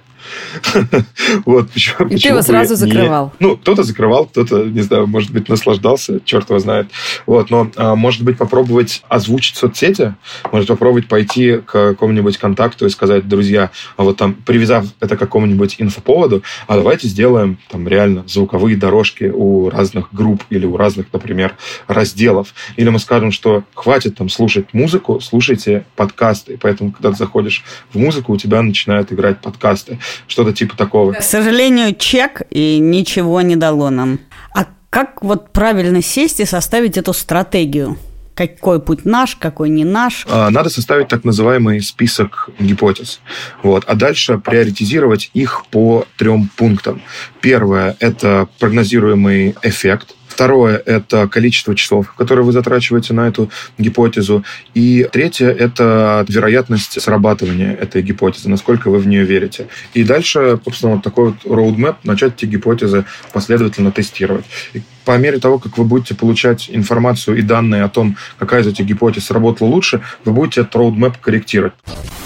вот, 1.45 1.69
почему, 1.71 2.07
И 2.09 2.17
ты 2.17 2.29
его 2.29 2.41
сразу 2.41 2.75
закрывал? 2.75 3.33
Ну, 3.39 3.57
кто-то 3.57 3.83
закрывал, 3.83 4.25
кто-то, 4.25 4.63
не 4.65 4.81
знаю, 4.81 5.07
может 5.07 5.31
быть, 5.31 5.49
наслаждался, 5.49 6.19
черт 6.25 6.49
его 6.49 6.59
знает. 6.59 6.87
Вот, 7.25 7.49
но, 7.49 7.69
а, 7.75 7.95
может 7.95 8.23
быть, 8.23 8.37
попробовать 8.37 9.03
озвучить 9.09 9.55
соцсети, 9.55 10.15
может 10.51 10.67
попробовать 10.67 11.07
пойти 11.07 11.57
к 11.57 11.71
какому-нибудь 11.71 12.37
контакту 12.37 12.85
и 12.85 12.89
сказать, 12.89 13.27
друзья, 13.27 13.71
а 13.97 14.03
вот 14.03 14.17
там, 14.17 14.33
привязав 14.33 14.85
это 14.99 15.15
к 15.15 15.19
какому-нибудь 15.19 15.75
инфоповоду, 15.79 16.43
а 16.67 16.75
давайте 16.75 17.07
сделаем 17.07 17.57
там 17.69 17.87
реально 17.87 18.23
звуковые 18.27 18.77
дорожки 18.77 19.25
у 19.33 19.69
разных 19.69 20.13
групп 20.13 20.43
или 20.49 20.65
у 20.65 20.77
разных, 20.77 21.07
например, 21.13 21.55
разделов. 21.87 22.53
Или 22.75 22.89
мы 22.89 22.99
скажем, 22.99 23.31
что 23.31 23.63
хватит 23.73 24.17
там 24.17 24.29
слушать 24.29 24.73
музыку, 24.73 25.19
слушайте 25.19 25.85
подкасты. 25.95 26.57
Поэтому, 26.61 26.91
когда 26.91 27.11
ты 27.11 27.17
заходишь 27.17 27.63
в 27.91 27.97
музыку, 27.97 28.33
у 28.33 28.37
тебя 28.37 28.61
начинают 28.61 29.11
играть 29.11 29.41
подкасты. 29.41 29.99
Что-то 30.27 30.53
типа 30.53 30.77
такого. 30.77 31.13
К 31.13 31.22
сожалению, 31.22 31.96
чек 31.96 32.43
и 32.50 32.79
ничего 32.79 33.41
не 33.41 33.55
дало 33.55 33.89
нам. 33.89 34.20
А 34.55 34.67
как 34.89 35.24
вот 35.24 35.51
правильно 35.51 36.01
сесть 36.01 36.39
и 36.39 36.46
составить 36.46 36.98
эту 36.98 37.13
стратегию? 37.13 37.98
какой 38.36 38.82
путь 38.82 39.05
наш, 39.05 39.36
какой 39.36 39.70
не 39.70 39.86
наш. 39.86 40.25
А, 40.27 40.50
надо 40.50 40.70
составить 40.70 41.08
так 41.08 41.24
называемый 41.24 41.82
список 41.82 42.50
гипотез. 42.60 43.20
Вот. 43.62 43.84
А 43.86 43.96
дальше 43.96 44.39
приоритизировать 44.39 45.29
их 45.34 45.65
по 45.70 46.05
трем 46.17 46.50
пунктам. 46.55 47.01
Первое– 47.41 47.96
это 48.00 48.48
прогнозируемый 48.60 49.55
эффект– 49.62 50.15
Второе– 50.33 50.81
это 50.85 51.27
количество 51.27 51.75
часов, 51.75 52.11
которые 52.13 52.43
вы 52.43 52.53
затрачиваете 52.53 53.13
на 53.13 53.27
эту 53.27 53.51
гипотезу. 53.77 54.43
И 54.73 55.07
третье– 55.11 55.47
это 55.59 56.25
вероятность 56.27 56.99
срабатывания 56.99 57.71
этой 57.71 58.01
гипотезы, 58.01 58.49
насколько 58.49 58.89
вы 58.89 58.97
в 58.97 59.05
нее 59.05 59.25
верите. 59.25 59.67
И 59.93 60.03
дальше, 60.03 60.59
собственно, 60.63 60.93
вот 60.93 61.03
такой 61.03 61.33
вот 61.33 61.45
roadmap, 61.45 61.97
начать 62.03 62.33
эти 62.35 62.49
гипотезы 62.49 63.05
последовательно 63.31 63.91
тестировать. 63.91 64.45
И 64.73 64.81
по 65.05 65.15
мере 65.19 65.37
того, 65.37 65.59
как 65.59 65.77
вы 65.77 65.83
будете 65.83 66.15
получать 66.15 66.67
информацию 66.71 67.37
и 67.37 67.43
данные 67.43 67.83
о 67.83 67.89
том, 67.89 68.17
какая 68.39 68.63
из 68.63 68.67
этих 68.67 68.85
гипотез 68.85 69.25
сработала 69.25 69.67
лучше, 69.67 70.01
вы 70.25 70.33
будете 70.33 70.61
этот 70.61 70.73
roadmap 70.73 71.13
корректировать. 71.21 71.73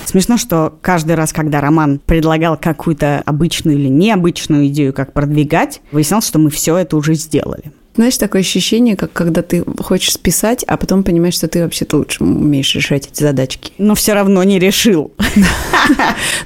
Смешно, 0.06 0.38
что 0.38 0.78
каждый 0.82 1.16
раз, 1.16 1.34
когда 1.34 1.60
Роман 1.60 2.00
предлагал 2.00 2.56
какую-то 2.56 3.22
обычную 3.26 3.78
или 3.78 3.90
необычную 3.90 4.68
идею, 4.68 4.94
как 4.94 5.12
продвигать, 5.12 5.82
выяснялось, 5.92 6.26
что 6.26 6.40
мы 6.40 6.50
все 6.50 6.78
это 6.78 6.96
уже 6.96 7.16
сделали. 7.16 7.74
Знаешь, 7.98 8.18
такое 8.18 8.42
ощущение, 8.42 8.96
как 8.96 9.12
когда 9.12 9.42
ты 9.42 9.64
хочешь 9.80 10.14
списать, 10.14 10.64
а 10.68 10.78
потом 10.78 11.02
понимаешь, 11.02 11.34
что 11.34 11.48
ты 11.48 11.64
вообще-то 11.64 11.98
лучше 11.98 12.24
умеешь 12.24 12.76
решать 12.76 13.08
эти 13.08 13.24
задачки. 13.24 13.74
Но 13.80 13.96
все 13.96 14.14
равно 14.14 14.44
не 14.44 14.60
решил. 14.60 15.12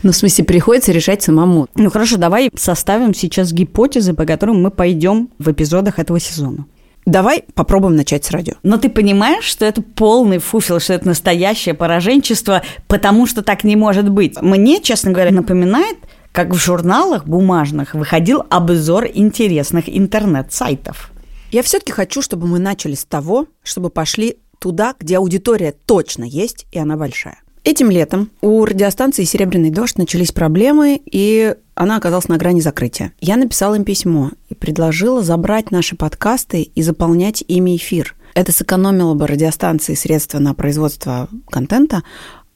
Ну, 0.04 0.12
в 0.12 0.16
смысле, 0.16 0.46
приходится 0.46 0.92
решать 0.92 1.24
самому. 1.24 1.68
Ну 1.76 1.90
хорошо, 1.90 2.18
давай 2.18 2.52
составим 2.56 3.14
сейчас 3.14 3.52
гипотезы, 3.52 4.14
по 4.14 4.26
которым 4.26 4.62
мы 4.62 4.70
пойдем 4.70 5.30
в 5.40 5.52
эпизодах 5.52 5.98
этого 5.98 6.20
сезона. 6.20 6.66
Давай 7.06 7.44
попробуем 7.56 7.96
начать 7.96 8.24
с 8.24 8.32
радио. 8.32 8.54
Но 8.62 8.78
ты 8.78 8.90
понимаешь, 8.90 9.44
что 9.44 9.66
это 9.66 9.82
полный 9.82 10.38
фуфел, 10.38 10.80
что 10.80 10.94
это 10.94 11.08
настоящее 11.08 11.74
пораженчество, 11.74 12.62
потому 12.88 13.26
что 13.26 13.42
так 13.42 13.64
не 13.64 13.76
может 13.76 14.10
быть. 14.10 14.40
Мне, 14.42 14.80
честно 14.82 15.12
говоря, 15.12 15.32
напоминает, 15.32 15.98
как 16.32 16.50
в 16.50 16.58
журналах 16.58 17.26
бумажных 17.26 17.96
выходил 17.96 18.44
обзор 18.50 19.08
интересных 19.14 19.86
интернет-сайтов. 19.88 21.12
Я 21.52 21.64
все-таки 21.64 21.92
хочу, 21.92 22.22
чтобы 22.22 22.48
мы 22.48 22.60
начали 22.60 22.96
с 22.96 23.04
того, 23.04 23.48
чтобы 23.62 23.90
пошли 23.90 24.38
туда, 24.60 24.96
где 25.00 25.18
аудитория 25.18 25.74
точно 25.86 26.24
есть, 26.24 26.66
и 26.72 26.80
она 26.80 26.96
большая. 26.96 27.40
Этим 27.64 27.92
летом 27.92 28.32
у 28.42 28.66
радиостанции 28.66 29.24
«Серебряный 29.24 29.70
дождь» 29.70 29.98
начались 29.98 30.32
проблемы, 30.32 31.00
и 31.06 31.56
она 31.76 31.98
оказалась 31.98 32.28
на 32.28 32.38
грани 32.38 32.62
закрытия. 32.62 33.14
Я 33.20 33.38
написала 33.38 33.76
им 33.76 33.84
письмо 33.84 34.32
и 34.50 34.56
предложила 34.56 35.22
забрать 35.22 35.72
наши 35.72 35.96
подкасты 35.96 36.64
и 36.64 36.82
заполнять 36.82 37.44
ими 37.48 37.76
эфир. 37.76 38.16
Это 38.34 38.52
сэкономило 38.52 39.14
бы 39.14 39.28
радиостанции 39.28 39.94
средства 39.94 40.40
на 40.40 40.54
производство 40.54 41.30
контента, 41.50 42.02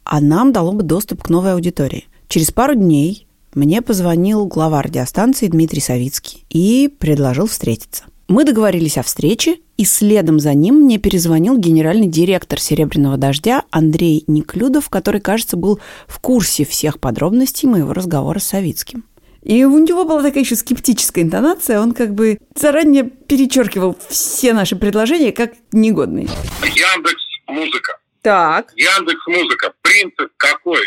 а 0.06 0.22
нам 0.22 0.54
дало 0.54 0.72
бы 0.72 0.84
доступ 0.84 1.22
к 1.22 1.30
новой 1.30 1.54
аудитории. 1.54 2.08
Через 2.28 2.50
пару 2.52 2.76
дней 2.76 3.28
мне 3.54 3.82
позвонил 3.82 4.48
глава 4.48 4.82
радиостанции 4.82 5.48
Дмитрий 5.48 5.82
Савицкий 5.82 6.46
и 6.50 6.92
предложил 6.98 7.46
встретиться. 7.46 8.06
Мы 8.28 8.44
договорились 8.44 8.98
о 8.98 9.04
встрече, 9.04 9.58
и 9.78 9.86
следом 9.86 10.40
за 10.40 10.54
ним 10.56 10.76
мне 10.82 10.98
перезвонил 10.98 11.58
генеральный 11.60 12.08
директор 12.08 12.60
«Серебряного 12.60 13.18
дождя» 13.18 13.66
Андрей 13.70 14.24
Неклюдов, 14.26 14.90
который, 14.90 15.22
кажется, 15.22 15.58
был 15.58 15.80
в 16.08 16.20
курсе 16.20 16.66
всех 16.66 17.00
подробностей 17.00 17.70
моего 17.70 17.94
разговора 17.94 18.40
с 18.40 18.46
Савицким. 18.46 19.04
И 19.44 19.64
у 19.64 19.78
него 19.78 20.06
была 20.06 20.24
такая 20.24 20.44
еще 20.44 20.56
скептическая 20.56 21.24
интонация, 21.24 21.80
он 21.80 21.94
как 21.94 22.16
бы 22.16 22.40
заранее 22.56 23.04
перечеркивал 23.04 23.96
все 24.10 24.54
наши 24.54 24.76
предложения 24.76 25.32
как 25.32 25.54
негодные. 25.72 26.28
Яндекс 26.64 27.24
Музыка. 27.46 28.00
Так. 28.24 28.74
Яндекс 28.76 29.28
Музыка. 29.28 29.72
Принцип 29.84 30.32
какой? 30.38 30.82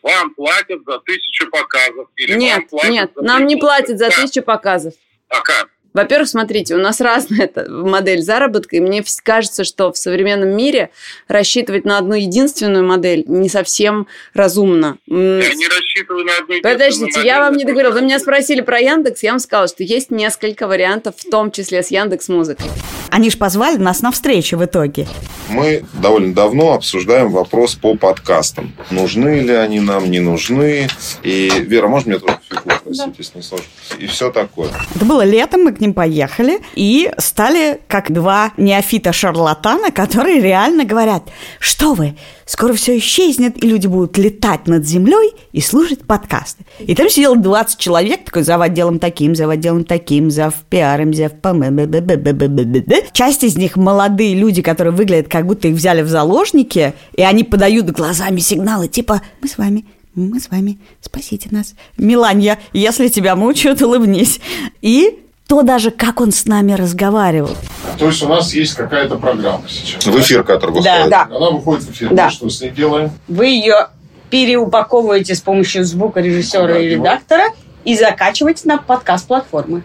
Вам 0.00 0.32
платят 0.34 0.78
за 0.86 1.00
тысячу 1.00 1.50
показов. 1.50 2.06
Или 2.14 2.36
Нет, 2.38 2.58
вам 2.58 2.68
платят 2.68 2.90
нет, 2.92 3.10
за 3.16 3.22
нам 3.22 3.46
не 3.46 3.56
платят 3.56 3.98
за 3.98 4.10
Как? 4.10 4.14
тысячу 4.14 4.42
показов. 4.42 4.94
А 5.28 5.40
как? 5.40 5.68
Во-первых, 5.94 6.28
смотрите, 6.28 6.74
у 6.74 6.78
нас 6.78 7.00
разная 7.02 7.50
модель 7.68 8.22
заработка, 8.22 8.76
и 8.76 8.80
мне 8.80 9.04
кажется, 9.22 9.64
что 9.64 9.92
в 9.92 9.98
современном 9.98 10.56
мире 10.56 10.90
рассчитывать 11.28 11.84
на 11.84 11.98
одну 11.98 12.14
единственную 12.14 12.84
модель 12.84 13.24
не 13.26 13.48
совсем 13.48 14.06
разумно. 14.34 14.98
Я 15.06 15.16
не 15.16 15.68
рассчитываю 15.68 16.24
на 16.24 16.32
одну 16.38 16.54
единственную 16.54 16.62
Подождите, 16.62 17.20
я 17.26 17.38
модель, 17.38 17.40
вам 17.40 17.56
не 17.56 17.64
договорила. 17.64 17.92
Вы 17.92 18.02
меня 18.02 18.18
спросили 18.18 18.60
про 18.60 18.78
Яндекс, 18.78 19.22
я 19.22 19.30
вам 19.30 19.40
сказала, 19.40 19.68
что 19.68 19.82
есть 19.82 20.10
несколько 20.10 20.66
вариантов, 20.66 21.14
в 21.18 21.30
том 21.30 21.50
числе 21.50 21.82
с 21.82 21.90
Яндекс 21.90 22.28
Музыкой. 22.28 22.70
Они 23.10 23.28
ж 23.28 23.36
позвали 23.36 23.76
нас 23.76 24.00
на 24.00 24.10
встречу 24.10 24.56
в 24.56 24.64
итоге. 24.64 25.06
Мы 25.48 25.84
довольно 26.00 26.32
давно 26.32 26.72
обсуждаем 26.72 27.30
вопрос 27.30 27.74
по 27.74 27.94
подкастам. 27.94 28.72
Нужны 28.90 29.40
ли 29.40 29.52
они 29.52 29.80
нам, 29.80 30.10
не 30.10 30.20
нужны. 30.20 30.88
И, 31.22 31.50
Вера, 31.60 31.88
можно 31.88 32.12
мне 32.12 32.18
тоже 32.18 32.38
фигу 32.62 32.74
просить, 32.84 33.14
если 33.18 33.38
не 33.38 33.42
сложно? 33.42 33.66
И 33.98 34.06
все 34.06 34.30
такое. 34.30 34.70
Это 34.94 35.04
было 35.04 35.22
летом, 35.24 35.64
мы 35.64 35.72
к 35.72 35.80
ним 35.80 35.94
поехали 35.94 36.60
и 36.74 37.10
стали 37.18 37.80
как 37.88 38.12
два 38.12 38.52
неофита-шарлатана, 38.56 39.90
которые 39.92 40.40
реально 40.40 40.84
говорят, 40.84 41.24
что 41.58 41.94
вы, 41.94 42.16
скоро 42.46 42.72
все 42.74 42.98
исчезнет, 42.98 43.62
и 43.62 43.66
люди 43.66 43.86
будут 43.86 44.18
летать 44.18 44.66
над 44.66 44.86
землей 44.86 45.32
и 45.52 45.60
слушать 45.60 46.00
подкасты. 46.06 46.64
И 46.80 46.94
там 46.94 47.08
сидело 47.08 47.36
20 47.36 47.78
человек, 47.78 48.24
такой 48.24 48.42
за 48.42 48.56
отделом 48.56 48.98
таким, 48.98 49.34
за 49.34 49.50
отделом 49.50 49.84
таким, 49.84 50.30
за 50.30 50.50
в 50.50 50.54
пиаром, 50.68 51.12
за 51.14 51.28
в 51.28 51.40
пм, 51.40 51.60
б- 51.76 51.86
б- 51.86 52.00
б- 52.00 52.16
б- 52.16 52.32
б- 52.32 52.48
б- 52.48 52.64
б- 52.64 52.80
б. 52.80 53.02
Часть 53.12 53.42
из 53.44 53.56
них 53.56 53.76
молодые 53.76 54.34
люди, 54.34 54.62
которые 54.62 54.92
выглядят, 54.94 55.28
как 55.28 55.46
будто 55.46 55.68
их 55.68 55.74
взяли 55.74 56.02
в 56.02 56.08
заложники, 56.08 56.94
и 57.16 57.22
они 57.22 57.44
подают 57.44 57.90
глазами 57.90 58.40
сигналы, 58.40 58.88
типа 58.88 59.22
«Мы 59.40 59.48
с 59.48 59.58
вами, 59.58 59.84
мы 60.14 60.40
с 60.40 60.50
вами, 60.50 60.78
спасите 61.00 61.48
нас». 61.50 61.74
Миланья, 61.96 62.58
если 62.72 63.08
тебя 63.08 63.36
мучают, 63.36 63.82
улыбнись. 63.82 64.40
И 64.80 65.18
то 65.48 65.62
даже, 65.62 65.90
как 65.90 66.20
он 66.20 66.32
с 66.32 66.46
нами 66.46 66.72
разговаривал. 66.72 67.50
То 67.98 68.06
есть 68.06 68.22
у 68.22 68.28
нас 68.28 68.54
есть 68.54 68.74
какая-то 68.74 69.16
программа 69.18 69.64
сейчас. 69.68 70.06
В 70.06 70.18
эфир, 70.20 70.44
который 70.44 70.70
выходит. 70.70 71.10
Да. 71.10 71.22
Она 71.24 71.50
выходит 71.50 71.84
в 71.84 71.90
эфир. 71.90 72.08
Да. 72.14 72.26
Мы 72.26 72.30
что 72.30 72.48
с 72.48 72.60
ней 72.60 72.70
делаем? 72.70 73.10
Вы 73.28 73.46
ее 73.46 73.88
переупаковываете 74.30 75.34
с 75.34 75.40
помощью 75.40 75.84
звукорежиссера 75.84 76.66
Да, 76.68 76.78
и 76.78 76.90
его- 76.90 77.02
редактора 77.04 77.44
и 77.84 77.96
закачиваете 77.96 78.62
на 78.66 78.78
подкаст-платформы. 78.78 79.82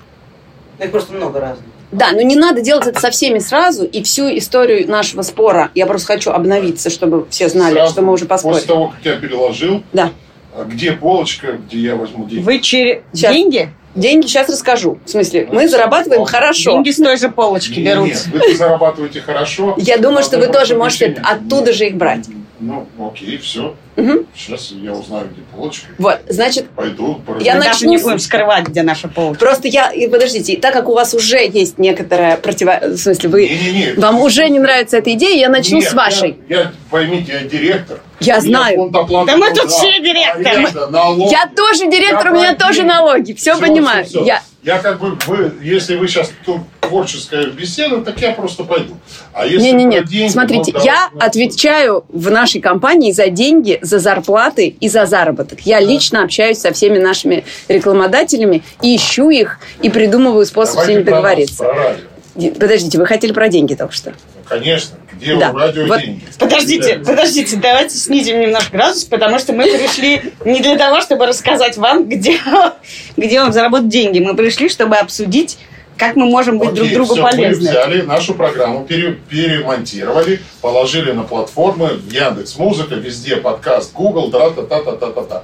Их 0.79 0.91
просто 0.91 1.13
много 1.13 1.39
разных. 1.39 1.65
Да, 1.91 2.11
но 2.11 2.21
не 2.21 2.35
надо 2.35 2.61
делать 2.61 2.85
это 2.85 2.99
со 2.99 3.11
всеми 3.11 3.39
сразу, 3.39 3.85
и 3.85 4.03
всю 4.03 4.25
историю 4.37 4.89
нашего 4.89 5.21
спора. 5.21 5.71
Я 5.73 5.85
просто 5.85 6.07
хочу 6.07 6.31
обновиться, 6.31 6.89
чтобы 6.89 7.27
все 7.29 7.47
знали, 7.47 7.75
Сразу 7.75 7.93
что 7.93 8.01
мы 8.01 8.11
уже 8.13 8.25
После 8.25 8.49
поспорили. 8.51 8.67
того, 8.67 8.87
как 8.89 8.99
я 9.05 9.15
переложил, 9.15 9.83
Да. 9.93 10.11
а 10.55 10.65
где 10.65 10.91
полочка, 10.91 11.53
где 11.53 11.79
я 11.79 11.95
возьму 11.95 12.25
деньги? 12.25 12.43
Вы 12.43 12.59
через 12.59 13.03
деньги? 13.13 13.69
Деньги 13.95 14.27
сейчас 14.27 14.47
расскажу. 14.49 14.99
В 15.05 15.09
смысле, 15.09 15.47
мы 15.51 15.63
Ну, 15.63 15.69
зарабатываем 15.69 16.23
всё. 16.25 16.31
хорошо. 16.31 16.71
Деньги 16.73 16.91
с 16.91 16.97
той 16.97 17.17
же 17.17 17.29
полочки 17.29 17.79
Не- 17.79 17.85
берутся. 17.85 18.29
Нет, 18.31 18.43
вы 18.47 18.55
зарабатываете 18.55 19.21
хорошо. 19.21 19.73
Я 19.77 19.97
думаю, 19.97 20.19
а 20.19 20.23
что 20.23 20.37
вы 20.37 20.47
тоже 20.47 20.75
можете 20.75 21.19
оттуда 21.23 21.73
же 21.73 21.87
их 21.87 21.95
брать. 21.95 22.25
Ну, 22.59 22.87
окей, 22.99 23.37
все. 23.37 23.75
Мгм. 23.95 24.25
Сейчас 24.35 24.71
я 24.71 24.93
узнаю, 24.93 25.27
где 25.31 25.41
полочка. 25.55 25.87
Вот, 25.97 26.19
значит, 26.27 26.69
Пойду. 26.71 27.21
Я 27.39 27.53
Мы 27.53 27.59
начну 27.59 27.71
даже 27.73 27.87
не 27.87 27.97
будем 27.97 28.19
скрывать, 28.19 28.67
где 28.67 28.83
наша 28.83 29.07
полочка. 29.07 29.45
просто 29.45 29.67
я... 29.67 29.91
и 29.91 30.07
Подождите, 30.07 30.53
и 30.53 30.57
так 30.57 30.73
как 30.73 30.89
у 30.89 30.93
вас 30.93 31.13
уже 31.13 31.37
есть 31.37 31.77
некоторое 31.77 32.37
противо... 32.37 32.79
В 32.83 32.97
смысле, 32.97 33.29
вы... 33.29 33.47
Не-не-не. 33.47 33.93
Вам 33.99 34.19
уже 34.21 34.49
не 34.49 34.59
нравится 34.59 34.97
эта 34.97 35.13
идея, 35.13 35.37
я 35.39 35.49
начну 35.49 35.79
Нет, 35.79 35.89
с 35.89 35.93
вашей. 35.93 36.37
Я, 36.49 36.57
я- 36.61 36.71
поймите, 36.89 37.33
я 37.33 37.39
директор. 37.41 37.99
Я 38.19 38.41
знаю. 38.41 38.89
Да 38.91 39.37
мы 39.37 39.53
тут 39.53 39.69
все 39.69 39.99
директоры. 39.99 40.89
Налоги. 40.89 41.31
Я 41.31 41.49
тоже 41.55 41.85
директор, 41.89 42.27
Я 42.27 42.31
у 42.31 42.35
меня 42.35 42.55
тоже 42.55 42.83
налоги. 42.83 43.33
Все 43.33 43.53
Всё, 43.53 43.61
понимаю. 43.61 44.05
всё, 44.05 44.19
всё. 44.19 44.25
Я... 44.25 44.41
Я 44.63 44.79
как 44.79 44.99
бы, 44.99 45.17
вы, 45.27 45.53
если 45.61 45.95
вы 45.95 46.07
сейчас 46.09 46.29
тут 46.45 46.57
творческая 46.87 47.45
беседа, 47.47 48.01
так 48.01 48.19
я 48.21 48.31
просто 48.31 48.63
пойду. 48.63 48.97
А 49.33 49.45
если 49.45 49.65
Не-не-не, 49.67 50.01
про 50.01 50.07
деньги, 50.07 50.31
смотрите, 50.31 50.71
ну, 50.73 50.83
я 50.83 51.09
давайте, 51.13 51.27
отвечаю 51.27 52.05
в 52.09 52.31
нашей 52.31 52.61
компании 52.61 53.11
за 53.11 53.27
деньги, 53.29 53.79
за 53.81 53.99
зарплаты 53.99 54.67
и 54.79 54.89
за 54.89 55.05
заработок. 55.05 55.59
Я 55.61 55.79
лично 55.79 56.23
общаюсь 56.23 56.57
со 56.59 56.71
всеми 56.73 56.97
нашими 56.97 57.43
рекламодателями, 57.67 58.63
и 58.81 58.95
ищу 58.95 59.29
их, 59.29 59.59
и 59.81 59.89
придумываю 59.89 60.45
способ 60.45 60.75
давайте 60.75 60.91
с 60.93 60.95
ними 60.95 61.03
про 61.03 61.11
нас, 61.11 61.21
договориться. 61.21 61.63
про 61.63 62.59
Подождите, 62.59 62.97
вы 62.99 63.05
хотели 63.07 63.31
про 63.31 63.47
деньги 63.49 63.73
только 63.73 63.93
что? 63.93 64.11
Ну, 64.11 64.41
конечно, 64.47 64.95
где 65.13 65.35
Да. 65.35 65.49
у 65.51 65.57
радио 65.57 65.87
Вот 65.87 65.99
деньги? 65.99 66.21
Подождите, 66.37 67.01
подождите, 67.05 67.55
давайте 67.57 67.97
снизим 67.97 68.39
немножко 68.39 68.71
градус, 68.77 69.03
потому 69.05 69.39
что 69.39 69.53
мы 69.53 69.63
пришли 69.65 70.21
не 70.45 70.59
для 70.61 70.77
того, 70.77 71.01
чтобы 71.01 71.25
рассказать 71.25 71.77
вам, 71.77 72.07
где, 72.07 72.39
где 73.17 73.39
вам 73.41 73.51
заработать 73.51 73.89
деньги. 73.89 74.19
Мы 74.19 74.35
пришли, 74.35 74.69
чтобы 74.69 74.97
обсудить, 74.97 75.57
как 75.97 76.15
мы 76.15 76.25
можем 76.25 76.59
быть 76.59 76.73
друг 76.73 76.85
Окей, 76.85 76.95
другу 76.95 77.13
всё, 77.13 77.23
полезны. 77.23 77.63
Мы 77.65 77.69
взяли 77.69 78.01
нашу 78.01 78.33
программу, 78.35 78.85
пере- 78.85 79.17
перемонтировали, 79.29 80.41
положили 80.61 81.11
на 81.11 81.23
платформы 81.23 81.99
Яндекс 82.09 82.57
Музыка, 82.57 82.95
везде 82.95 83.37
подкаст, 83.37 83.93
Google, 83.93 84.31
тра-та-та-та-та-та. 84.31 85.43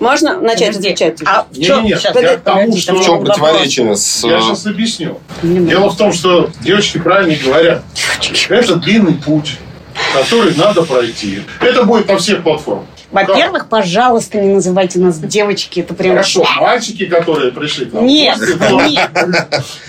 Можно 0.00 0.40
начать 0.40 0.76
Подожди, 0.76 0.88
отвечать? 0.90 1.18
А 1.24 1.46
в 1.50 1.60
чем, 1.60 1.84
я 1.84 1.96
сейчас, 1.96 2.12
к 2.12 2.40
тому, 2.40 2.76
что- 2.76 2.94
В 2.94 3.04
чем 3.04 3.24
противоречие 3.24 3.96
с... 3.96 4.24
Я 4.24 4.38
э, 4.38 4.40
сейчас 4.40 4.66
объясню. 4.66 5.18
Дело 5.42 5.88
в 5.88 5.96
том, 5.96 6.12
что 6.12 6.50
девочки 6.60 6.98
правильно 6.98 7.36
говорят. 7.42 7.82
Это 8.48 8.74
длинный 8.76 9.14
путь, 9.14 9.56
который 10.14 10.54
надо 10.56 10.82
пройти. 10.82 11.42
Это 11.60 11.84
будет 11.84 12.08
на 12.08 12.18
всех 12.18 12.42
платформах. 12.42 12.86
Во-первых, 13.10 13.68
пожалуйста, 13.68 14.40
не 14.40 14.54
называйте 14.54 14.98
нас 14.98 15.18
девочки. 15.18 15.80
Это 15.80 15.94
прям... 15.94 16.12
Хорошо, 16.12 16.44
мальчики, 16.60 17.06
которые 17.06 17.52
пришли 17.52 17.86
к 17.86 17.92
нам. 17.94 18.06
Нет, 18.06 18.38
нет. 18.86 19.10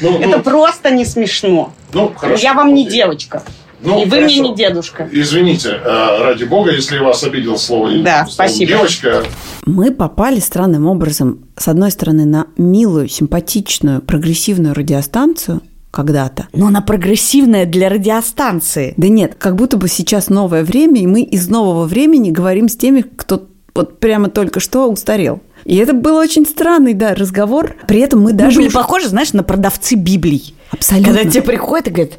Ну, 0.01 0.19
Это 0.19 0.37
ну, 0.37 0.43
просто 0.43 0.91
не 0.91 1.05
смешно. 1.05 1.73
ну, 1.93 2.13
хорошо. 2.15 2.41
Я 2.41 2.53
вам 2.53 2.73
не 2.73 2.87
девочка. 2.87 3.43
Ну, 3.81 4.01
и 4.03 4.05
вы 4.09 4.21
мне 4.21 4.35
хорошо. 4.35 4.43
не 4.51 4.55
дедушка. 4.55 5.09
Извините, 5.11 5.69
э, 5.69 6.23
ради 6.23 6.43
бога, 6.43 6.71
если 6.71 6.95
я 6.95 7.03
вас 7.03 7.23
обидел 7.23 7.57
слово 7.57 7.91
Да, 7.99 8.25
словом 8.25 8.31
спасибо. 8.31 8.71
девочка. 8.73 9.23
Мы 9.65 9.91
попали 9.91 10.39
странным 10.39 10.85
образом, 10.85 11.45
с 11.55 11.67
одной 11.69 11.91
стороны, 11.91 12.25
на 12.25 12.47
милую, 12.57 13.07
симпатичную, 13.07 14.01
прогрессивную 14.01 14.73
радиостанцию, 14.73 15.61
когда-то. 15.91 16.47
Но 16.53 16.67
она 16.67 16.81
прогрессивная 16.81 17.65
для 17.65 17.89
радиостанции. 17.89 18.93
Да 18.97 19.07
нет, 19.07 19.35
как 19.37 19.55
будто 19.55 19.77
бы 19.77 19.87
сейчас 19.87 20.29
новое 20.29 20.63
время, 20.63 21.01
и 21.01 21.07
мы 21.07 21.21
из 21.21 21.47
нового 21.49 21.85
времени 21.85 22.31
говорим 22.31 22.69
с 22.69 22.75
теми, 22.75 23.01
кто 23.01 23.47
вот 23.75 23.99
прямо 23.99 24.29
только 24.29 24.59
что 24.59 24.89
устарел. 24.89 25.41
И 25.65 25.75
это 25.75 25.93
был 25.93 26.15
очень 26.15 26.45
странный, 26.45 26.93
да, 26.93 27.13
разговор. 27.15 27.75
При 27.87 27.99
этом 27.99 28.19
мы 28.19 28.31
Мы 28.31 28.37
даже... 28.37 28.57
были 28.57 28.67
уж- 28.67 28.73
похожи, 28.73 29.07
знаешь, 29.07 29.33
на 29.33 29.43
продавцы 29.43 29.95
Библий. 29.95 30.55
Абсолютно. 30.71 31.13
Когда 31.13 31.29
тебе 31.29 31.41
приходят 31.43 31.87
и 31.87 31.91
говорят, 31.91 32.13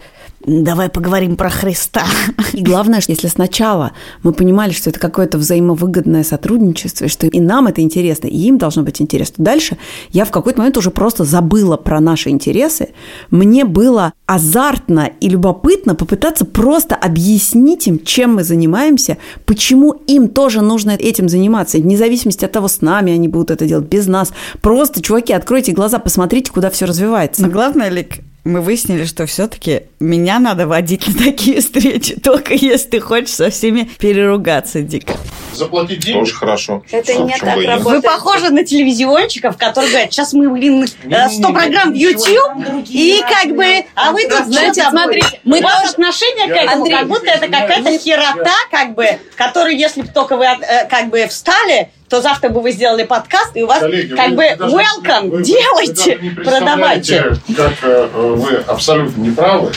давай 0.51 0.89
поговорим 0.89 1.37
про 1.37 1.49
Христа. 1.49 2.05
И 2.53 2.63
главное, 2.63 3.01
что 3.01 3.13
если 3.13 3.29
сначала 3.29 3.93
мы 4.23 4.33
понимали, 4.33 4.73
что 4.73 4.91
это 4.91 4.99
какое-то 4.99 5.39
взаимовыгодное 5.39 6.25
сотрудничество, 6.25 7.05
и 7.05 7.09
что 7.09 7.27
и 7.27 7.41
нам 7.41 7.67
это 7.69 7.81
интересно, 7.81 8.27
и 8.27 8.37
им 8.37 8.59
должно 8.59 8.83
быть 8.83 9.01
интересно, 9.01 9.37
то 9.37 9.43
дальше 9.43 9.79
я 10.11 10.25
в 10.25 10.31
какой-то 10.31 10.59
момент 10.59 10.77
уже 10.77 10.91
просто 10.91 11.25
забыла 11.25 11.77
про 11.77 12.01
наши 12.01 12.31
интересы. 12.31 12.89
Мне 13.31 13.65
было 13.65 14.13
азартно 14.27 15.11
и 15.21 15.29
любопытно 15.29 15.95
попытаться 15.95 16.45
просто 16.45 16.95
объяснить 16.95 17.87
им, 17.87 17.99
чем 18.03 18.35
мы 18.35 18.45
занимаемся, 18.45 19.19
почему 19.47 19.93
им 20.07 20.29
тоже 20.29 20.61
нужно 20.61 20.91
этим 20.91 21.29
заниматься, 21.29 21.79
вне 21.79 21.97
зависимости 21.97 22.45
от 22.45 22.53
того, 22.53 22.69
с 22.69 22.81
нами 22.81 23.13
они 23.13 23.29
будут 23.29 23.51
это 23.51 23.67
делать, 23.67 23.87
без 23.87 24.07
нас. 24.07 24.33
Просто, 24.61 25.03
чуваки, 25.03 25.33
откройте 25.33 25.73
глаза, 25.73 25.99
посмотрите, 25.99 26.51
куда 26.51 26.71
все 26.71 26.87
развивается. 26.87 27.43
Но 27.43 27.49
главное, 27.49 27.89
Лик, 27.89 28.21
мы 28.45 28.61
выяснили, 28.61 29.05
что 29.05 29.27
все-таки 29.27 29.83
меня 29.99 30.39
надо 30.39 30.67
водить 30.67 31.07
на 31.09 31.15
такие 31.25 31.61
встречи, 31.61 32.17
только 32.19 32.55
если 32.55 32.89
ты 32.89 33.01
хочешь 33.01 33.35
со 33.35 33.51
всеми 33.51 33.89
переругаться 33.99 34.81
дико. 34.83 35.15
Заплатить 35.53 36.01
деньги. 36.01 36.19
Тоже 36.21 36.35
хорошо. 36.35 36.83
Это 36.91 37.15
не 37.17 37.33
так 37.37 37.43
работает. 37.43 37.83
Вы 37.85 38.03
похожи 38.03 38.51
на 38.51 38.65
телевизионщиков, 38.65 39.57
которые 39.57 39.91
говорят, 39.91 40.13
сейчас 40.13 40.33
мы, 40.33 40.49
блин, 40.49 40.87
э, 41.05 41.29
100 41.29 41.53
программ 41.53 41.93
в 41.93 41.95
YouTube, 41.95 42.87
и 42.89 43.23
как 43.29 43.55
бы, 43.55 43.85
а 43.95 44.13
вы 44.13 44.23
тут, 44.29 44.53
что 44.53 44.91
смотрите, 44.91 45.41
мы 45.45 45.61
тоже- 45.61 45.91
отношение 45.91 46.47
к 46.47 46.57
этому, 46.57 46.87
как 46.89 47.09
будто 47.09 47.27
это 47.31 47.47
какая-то 47.49 47.99
херота, 47.99 48.55
как 48.71 48.95
бы, 48.95 49.07
которую, 49.37 49.77
если 49.77 50.03
бы 50.03 50.09
только 50.09 50.37
вы 50.37 50.45
э, 50.45 50.87
как 50.89 51.09
бы 51.11 51.27
встали, 51.27 51.91
то 52.11 52.21
завтра 52.21 52.49
бы 52.49 52.61
вы 52.61 52.73
сделали 52.73 53.05
подкаст, 53.05 53.53
и 53.57 53.63
у 53.63 53.67
вас 53.69 53.79
Коллеги, 53.79 54.15
как 54.17 54.31
вы 54.31 54.35
бы 54.37 54.57
даже- 54.59 54.77
welcome, 54.77 55.31
вы- 55.31 55.37
вы 55.39 55.43
делайте, 55.45 56.17
даже 56.17 56.23
не 56.23 56.31
продавайте. 56.31 57.37
Как 57.57 57.73
э, 57.83 58.09
вы 58.13 58.57
абсолютно 58.57 59.21
не 59.23 59.31
правы, 59.31 59.73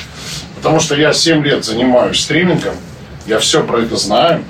потому 0.56 0.80
что 0.80 0.96
я 0.96 1.13
7 1.13 1.44
лет 1.46 1.63
занимаюсь 1.63 2.20
стримингом, 2.20 2.74
я 3.28 3.38
все 3.38 3.63
про 3.63 3.82
это 3.82 3.96
знаю, 3.98 4.44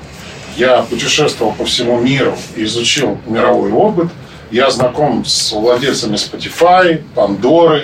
я 0.56 0.78
путешествовал 0.84 1.52
по 1.52 1.66
всему 1.66 2.00
миру 2.00 2.38
изучил 2.56 3.20
мировой 3.28 3.72
опыт, 3.72 4.08
я 4.50 4.72
знаком 4.72 5.25
с 5.25 5.52
владельцами 5.52 6.16
Spotify, 6.16 7.04
Пандоры, 7.16 7.84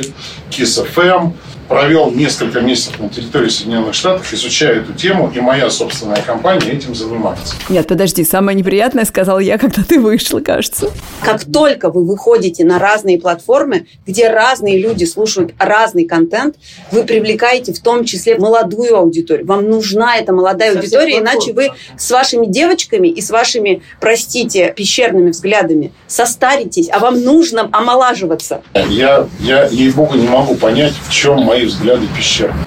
Kiss 0.49 0.81
FM, 0.95 1.33
провел 1.69 2.11
несколько 2.11 2.59
месяцев 2.61 2.99
на 2.99 3.09
территории 3.09 3.47
Соединенных 3.47 3.93
Штатов, 3.93 4.33
изучая 4.33 4.81
эту 4.81 4.93
тему, 4.93 5.31
и 5.33 5.39
моя 5.39 5.69
собственная 5.69 6.21
компания 6.21 6.71
этим 6.71 6.95
занимается. 6.95 7.55
Нет, 7.69 7.87
подожди, 7.87 8.25
самое 8.25 8.57
неприятное 8.57 9.05
сказала 9.05 9.39
я, 9.39 9.57
когда 9.57 9.83
ты 9.83 9.99
вышла, 9.99 10.39
кажется. 10.39 10.91
Как 11.23 11.45
только 11.45 11.91
вы 11.91 12.03
выходите 12.05 12.65
на 12.65 12.79
разные 12.79 13.19
платформы, 13.19 13.85
где 14.07 14.29
разные 14.29 14.79
люди 14.79 15.05
слушают 15.05 15.53
разный 15.59 16.05
контент, 16.05 16.55
вы 16.91 17.03
привлекаете 17.03 17.71
в 17.71 17.79
том 17.79 18.03
числе 18.03 18.37
молодую 18.37 18.97
аудиторию. 18.97 19.45
Вам 19.45 19.69
нужна 19.69 20.17
эта 20.17 20.33
молодая 20.33 20.73
Со 20.73 20.81
всех 20.81 20.99
аудитория, 20.99 21.19
иначе 21.19 21.53
вы 21.53 21.69
с 21.95 22.09
вашими 22.09 22.47
девочками 22.47 23.07
и 23.07 23.21
с 23.21 23.29
вашими, 23.29 23.83
простите, 24.01 24.73
пещерными 24.75 25.29
взглядами 25.29 25.91
состаритесь, 26.07 26.89
а 26.91 26.97
вам 26.97 27.21
нужно 27.23 27.69
омолаживаться. 27.71 28.63
Я, 28.73 29.27
я 29.39 29.67
ей-богу, 29.67 30.15
не 30.15 30.27
могу 30.27 30.55
понять, 30.55 30.93
в 31.07 31.13
чем 31.13 31.43
мои 31.43 31.58
взгляды 31.65 32.07
пещерные. 32.15 32.65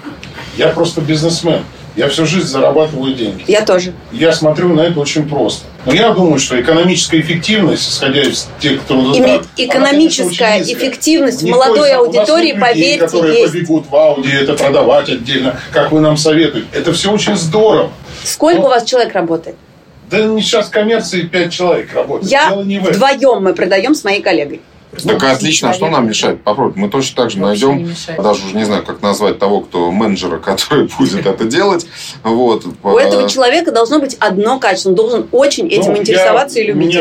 Я 0.57 0.69
просто 0.69 1.01
бизнесмен. 1.01 1.65
Я 1.95 2.09
всю 2.09 2.25
жизнь 2.25 2.47
зарабатываю 2.47 3.15
деньги. 3.15 3.45
Я 3.47 3.63
тоже. 3.67 3.93
Я 4.13 4.33
смотрю 4.33 4.73
на 4.73 4.81
это 4.81 4.99
очень 4.99 5.29
просто. 5.29 5.65
Но 5.85 5.93
я 5.93 6.11
думаю, 6.11 6.39
что 6.39 6.59
экономическая 6.59 7.21
эффективность, 7.21 7.87
исходя 7.91 8.23
из 8.23 8.49
тех, 8.61 8.81
кто 8.83 8.95
Име- 8.95 9.25
она, 9.37 9.43
экономическая 9.59 10.39
конечно, 10.52 10.71
низкая. 10.71 10.89
эффективность 10.89 11.43
в 11.43 11.47
молодой 11.49 11.93
аудитории, 11.95 12.52
нет 12.52 12.57
людей, 12.57 12.61
поверьте, 12.61 12.99
которые 12.99 13.41
есть. 13.41 13.52
побегут 13.52 13.91
в 13.91 13.95
Ауди, 13.97 14.31
это 14.31 14.55
продавать 14.55 15.09
отдельно, 15.11 15.61
как 15.71 15.93
вы 15.93 16.00
нам 16.00 16.17
советуете. 16.17 16.67
Это 16.73 16.95
все 16.95 17.13
очень 17.13 17.37
здорово. 17.37 17.91
Сколько 18.25 18.61
Ну, 18.61 18.67
у 18.67 18.71
вас 18.71 18.85
человек 18.85 19.13
работает? 19.15 19.57
Да 20.11 20.19
сейчас 20.41 20.69
в 20.69 20.71
коммерции 20.71 21.23
5 21.23 21.52
человек 21.52 21.93
работает. 21.95 22.31
Я 22.31 22.52
вдвоем 22.55 23.43
мы 23.43 23.52
продаем 23.55 23.95
с 23.95 24.05
моей 24.05 24.23
коллегой. 24.23 24.61
Так 25.05 25.23
отлично, 25.25 25.71
а 25.71 25.73
что 25.73 25.89
нам 25.89 26.07
мешает? 26.07 26.43
Попробуй. 26.43 26.75
Мы 26.81 26.89
точно 26.89 27.23
так 27.23 27.31
же 27.31 27.39
найдем, 27.39 27.95
даже 28.19 28.45
уже 28.45 28.57
не 28.57 28.65
знаю, 28.65 28.85
как 28.85 29.00
назвать 29.02 29.39
того, 29.39 29.61
кто 29.61 29.91
менеджера, 29.91 30.39
который 30.45 30.89
будет 30.99 31.26
это 31.26 31.45
делать. 31.45 31.87
Вот. 32.23 32.65
У 32.83 32.97
этого 32.99 33.23
Э, 33.23 33.28
человека 33.28 33.73
должно 33.73 33.99
быть 33.99 34.17
одно 34.21 34.59
качество. 34.59 34.91
Он 34.91 34.95
должен 34.95 35.26
очень 35.33 35.69
этим 35.69 35.93
Ну, 35.93 35.99
интересоваться 35.99 36.61
и 36.61 36.65
любить. 36.67 36.95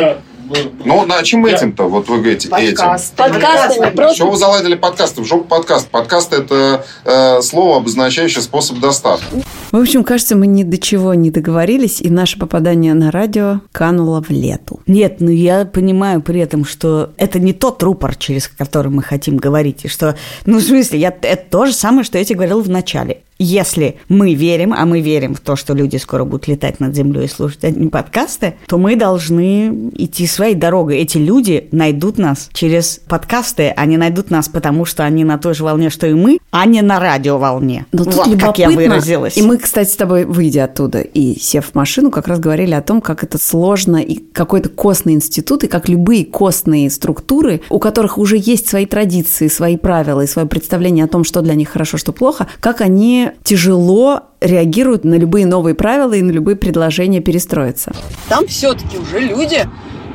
Ну, 0.86 1.06
на 1.06 1.24
чем 1.24 1.46
Я- 1.46 1.56
этим-то? 1.56 1.84
Вот 1.84 2.08
вы 2.10 2.20
говорите, 2.20 2.50
этим. 2.50 2.78
Подкастами. 2.78 3.78
Что 3.78 3.92
Просто 3.92 4.26
вы 4.26 4.38
заладили 4.38 4.76
подкасты? 4.76 5.22
В 5.22 5.26
жопу 5.26 5.46
подкаст. 5.46 5.90
Подкаст– 5.90 6.34
это 6.34 6.86
э, 7.06 7.42
слово, 7.42 7.78
обозначающее 7.78 8.42
способ 8.42 8.80
доставки. 8.80 9.44
В 9.72 9.78
общем, 9.78 10.04
кажется, 10.04 10.36
мы 10.36 10.48
ни 10.48 10.64
до 10.64 10.78
чего 10.78 11.14
не 11.14 11.32
договорились, 11.32 12.02
и 12.02 12.10
наше 12.10 12.38
попадание 12.38 12.94
на 12.94 13.10
радио 13.10 13.62
кануло 13.72 14.22
в 14.22 14.30
лету. 14.30 14.82
Нет, 14.86 15.18
ну 15.20 15.30
я 15.30 15.64
понимаю 15.66 16.22
при 16.22 16.42
этом, 16.42 16.66
что 16.66 17.12
это 17.16 17.40
не 17.40 17.54
тот 17.54 17.82
рупор, 17.82 18.16
через 18.16 18.50
который 18.50 18.92
мы 18.92 19.02
хотим 19.02 19.38
говорить, 19.38 19.86
и 19.86 19.88
что, 19.88 20.18
ну, 20.46 20.58
в 20.58 20.62
смысле, 20.62 21.00
я, 21.00 21.16
это 21.22 21.44
то 21.50 21.66
же 21.66 21.74
самое, 21.74 22.04
что 22.04 22.18
я 22.18 22.26
тебе 22.26 22.36
говорила 22.36 22.62
в 22.62 22.70
начале. 22.70 23.22
Если 23.44 23.96
мы 24.08 24.36
верим, 24.36 24.72
а 24.72 24.86
мы 24.86 25.02
верим 25.02 25.34
в 25.34 25.40
то, 25.40 25.56
что 25.56 25.74
люди 25.74 25.98
скоро 25.98 26.26
будут 26.26 26.48
летать 26.48 26.80
над 26.80 26.96
землей 26.96 27.26
и 27.26 27.28
слушать 27.28 27.64
одни 27.64 27.88
подкасты, 27.88 28.54
то 28.68 28.78
мы 28.78 28.96
должны 28.96 29.90
идти 29.96 30.28
своей 30.28 30.54
дорогой. 30.54 30.98
Эти 30.98 31.18
люди 31.18 31.68
найдут 31.72 32.20
нас 32.20 32.50
через 32.54 33.02
подкасты, 33.08 33.70
они 33.70 33.98
найдут 33.98 34.30
нас, 34.30 34.48
потому 34.48 34.86
что 34.86 35.04
они 35.04 35.24
на 35.24 35.40
той 35.40 35.56
же 35.56 35.64
волне, 35.64 35.90
что 35.90 36.06
и 36.06 36.14
мы, 36.14 36.38
а 36.52 36.68
не 36.68 36.84
на 36.84 37.00
радиоволне. 37.00 37.88
Но 37.92 38.06
тут 38.06 38.28
вот 38.28 38.40
как 38.40 38.60
я 38.60 38.70
выразилась. 38.70 39.36
И 39.38 39.42
мы, 39.42 39.58
кстати, 39.58 39.90
с 39.90 39.96
тобой, 39.96 40.26
выйдя 40.26 40.66
оттуда 40.66 41.00
и 41.00 41.40
сев 41.40 41.72
в 41.72 41.76
машину, 41.76 42.12
как 42.12 42.28
раз 42.28 42.40
говорили 42.40 42.76
о 42.76 42.82
том, 42.84 43.02
как 43.02 43.24
это 43.24 43.40
сложно 43.40 43.98
и 43.98 44.18
какой-то 44.18 44.70
костный 44.70 45.14
институт, 45.14 45.64
и 45.64 45.68
как 45.68 45.90
любые 45.90 46.26
костные 46.26 46.92
структуры, 46.92 47.62
у 47.72 47.80
которых 47.80 48.20
уже 48.20 48.38
есть 48.38 48.70
свои 48.70 48.86
традиции, 48.86 49.48
свои 49.48 49.78
правила 49.78 50.22
и 50.22 50.28
свое 50.28 50.48
представление 50.48 51.06
о 51.06 51.08
том, 51.08 51.24
что 51.24 51.42
для 51.42 51.56
них 51.56 51.70
хорошо, 51.70 51.98
что 51.98 52.12
плохо, 52.12 52.46
как 52.60 52.82
они 52.82 53.31
тяжело 53.44 54.22
реагируют 54.40 55.04
на 55.04 55.16
любые 55.16 55.46
новые 55.46 55.76
правила 55.76 56.14
и 56.14 56.22
на 56.22 56.32
любые 56.32 56.56
предложения 56.56 57.20
перестроиться. 57.20 57.94
Там 58.28 58.48
все-таки 58.48 58.98
уже 58.98 59.20
люди 59.20 59.68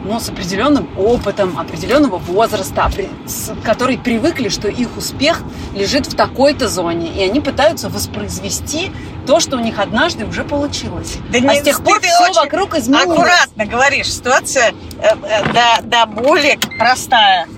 ну, 0.07 0.21
с 0.21 0.29
определенным 0.29 0.89
опытом, 0.97 1.59
определенного 1.59 2.19
возраста, 2.19 2.91
которые 3.65 3.99
привыкли, 3.99 4.49
что 4.49 4.69
их 4.69 4.97
успех 4.97 5.43
лежит 5.75 6.07
в 6.07 6.15
такой-то 6.15 6.69
зоне, 6.69 7.09
и 7.09 7.23
они 7.23 7.41
пытаются 7.41 7.89
воспроизвести 7.89 8.93
то, 9.27 9.41
что 9.41 9.57
у 9.57 9.61
них 9.61 9.79
однажды 9.79 10.25
уже 10.25 10.45
получилось. 10.45 11.17
Да 11.33 11.39
а 11.39 11.41
не, 11.41 11.61
с 11.61 11.63
тех 11.63 11.83
пор 11.83 12.01
ты 12.01 12.07
все 12.07 12.31
очень 12.31 12.41
вокруг 12.41 12.77
изменилось. 12.77 13.19
Аккуратно 13.19 13.67
говоришь, 13.67 14.13
ситуация 14.13 14.73
э, 15.01 15.09
э, 15.23 15.53
до, 15.53 15.83
до 15.83 16.07
боли 16.07 16.59
простая. 16.79 17.49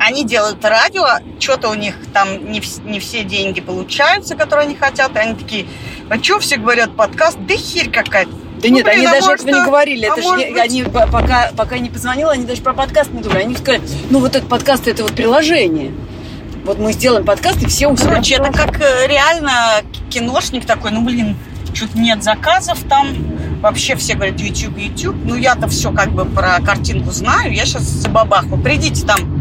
Они 0.00 0.24
делают 0.24 0.64
радио, 0.64 1.04
что-то 1.38 1.68
у 1.68 1.74
них 1.74 1.94
там 2.12 2.50
не, 2.50 2.62
не 2.84 3.00
все 3.00 3.22
деньги 3.22 3.60
получаются, 3.60 4.34
которые 4.34 4.66
они 4.66 4.74
хотят. 4.74 5.14
И 5.14 5.18
они 5.18 5.34
такие, 5.34 5.66
а 6.08 6.22
что 6.22 6.38
все 6.40 6.56
говорят, 6.56 6.96
подкаст? 6.96 7.38
Да 7.46 7.54
херь 7.54 7.90
какая-то. 7.90 8.30
Да 8.32 8.68
Ну, 8.68 8.74
нет, 8.76 8.84
блин, 8.84 8.98
они 8.98 9.06
а 9.06 9.10
даже 9.10 9.26
может, 9.26 9.46
этого 9.46 9.58
не 9.60 9.64
говорили. 9.66 10.06
а 10.06 10.12
Это 10.12 10.22
же 10.22 10.28
быть- 10.52 10.58
они 10.58 10.82
по- 10.84 11.06
пока, 11.06 11.50
пока 11.56 11.78
не 11.78 11.90
позвонила, 11.90 12.32
они 12.32 12.44
даже 12.44 12.62
про 12.62 12.72
подкаст 12.72 13.10
не 13.12 13.22
думали. 13.22 13.42
Они 13.42 13.56
сказали, 13.56 13.82
ну 14.10 14.20
вот 14.20 14.34
этот 14.36 14.48
подкаст 14.48 14.88
это 14.88 15.02
вот 15.02 15.14
приложение. 15.14 15.92
Вот 16.64 16.78
мы 16.78 16.92
сделаем 16.92 17.24
подкаст, 17.24 17.62
и 17.62 17.66
все 17.66 17.86
у 17.86 17.96
себя. 17.96 18.10
Короче, 18.10 18.34
это 18.34 18.52
как 18.52 18.80
э, 18.80 19.06
реально 19.06 19.82
киношник 20.10 20.66
такой, 20.66 20.90
ну 20.90 21.02
блин, 21.02 21.36
что-то 21.74 21.98
нет 21.98 22.22
заказов 22.22 22.78
там. 22.88 23.14
Вообще 23.62 23.96
все 23.96 24.14
говорят 24.14 24.38
YouTube, 24.40 24.76
YouTube. 24.78 25.16
Ну 25.24 25.36
я-то 25.36 25.68
все 25.68 25.90
как 25.92 26.10
бы 26.12 26.24
про 26.26 26.58
картинку 26.60 27.10
знаю. 27.12 27.52
Я 27.52 27.64
сейчас 27.64 27.82
забабаху. 27.82 28.56
Придите 28.58 29.06
там. 29.06 29.39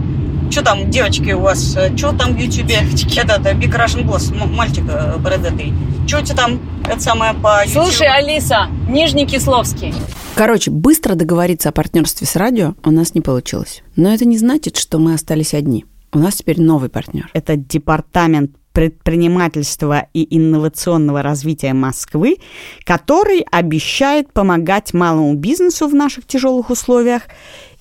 Что 0.50 0.64
там, 0.64 0.90
девочки 0.90 1.32
у 1.32 1.42
вас? 1.42 1.78
Что 1.96 2.12
там 2.18 2.36
в 2.36 2.40
Ютубе? 2.40 2.76
Э, 2.78 3.54
Big 3.54 3.72
Russian 3.72 4.04
Boss, 4.06 4.34
м- 4.34 4.54
мальчик 4.56 4.84
э, 4.90 5.18
бородатый. 5.18 5.74
Что 6.08 6.20
у 6.20 6.24
тебя 6.24 6.36
там, 6.36 6.60
это 6.88 7.00
самое, 7.00 7.34
по 7.36 7.64
YouTube? 7.66 7.84
Слушай, 7.84 8.08
Алиса, 8.08 8.68
Нижний 8.90 9.28
Кисловский. 9.28 9.94
Короче, 10.36 10.72
быстро 10.72 11.16
договориться 11.16 11.70
о 11.70 11.72
партнерстве 11.72 12.26
с 12.26 12.36
радио 12.36 12.74
у 12.84 12.92
нас 12.92 13.14
не 13.14 13.22
получилось. 13.22 13.84
Но 13.96 14.12
это 14.12 14.26
не 14.26 14.38
значит, 14.38 14.78
что 14.78 14.98
мы 14.98 15.14
остались 15.14 15.54
одни. 15.54 15.86
У 16.12 16.18
нас 16.20 16.36
теперь 16.36 16.60
новый 16.60 16.90
партнер. 16.90 17.30
это 17.34 17.56
департамент 17.56 18.52
предпринимательства 18.72 20.08
и 20.14 20.38
инновационного 20.38 21.22
развития 21.22 21.74
Москвы, 21.74 22.38
который 22.86 23.44
обещает 23.52 24.32
помогать 24.32 24.94
малому 24.94 25.34
бизнесу 25.34 25.88
в 25.88 25.96
наших 25.96 26.26
тяжелых 26.28 26.70
условиях 26.70 27.24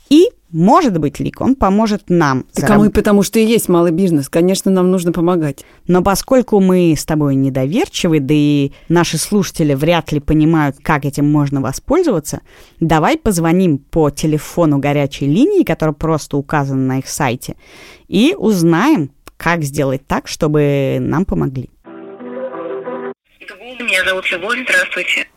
И 0.08 0.30
может 0.50 0.96
быть, 0.98 1.20
Лик, 1.20 1.42
он 1.42 1.54
поможет 1.54 2.04
нам. 2.08 2.46
Так 2.54 2.70
а 2.70 2.78
мы 2.78 2.90
потому 2.90 3.22
что 3.22 3.38
и 3.38 3.44
есть 3.44 3.68
малый 3.68 3.92
бизнес. 3.92 4.30
Конечно, 4.30 4.70
нам 4.70 4.90
нужно 4.90 5.12
помогать. 5.12 5.64
Но 5.86 6.02
поскольку 6.02 6.58
мы 6.60 6.94
с 6.96 7.04
тобой 7.04 7.34
недоверчивы, 7.34 8.20
да 8.20 8.32
и 8.34 8.72
наши 8.88 9.18
слушатели 9.18 9.74
вряд 9.74 10.10
ли 10.10 10.20
понимают, 10.20 10.76
как 10.82 11.04
этим 11.04 11.30
можно 11.30 11.60
воспользоваться, 11.60 12.40
давай 12.80 13.18
позвоним 13.18 13.76
по 13.76 14.08
телефону 14.08 14.78
горячей 14.78 15.26
линии, 15.26 15.64
который 15.64 15.94
просто 15.94 16.38
указан 16.38 16.86
на 16.86 17.00
их 17.00 17.08
сайте, 17.08 17.56
и 18.06 18.34
узнаем, 18.34 19.10
как 19.36 19.62
сделать 19.62 20.06
так, 20.06 20.28
чтобы 20.28 20.96
нам 20.98 21.26
помогли. 21.26 21.68
Меня 23.78 24.04
зовут 24.04 24.30
Любовь, 24.30 24.58
здравствуйте. 24.64 25.28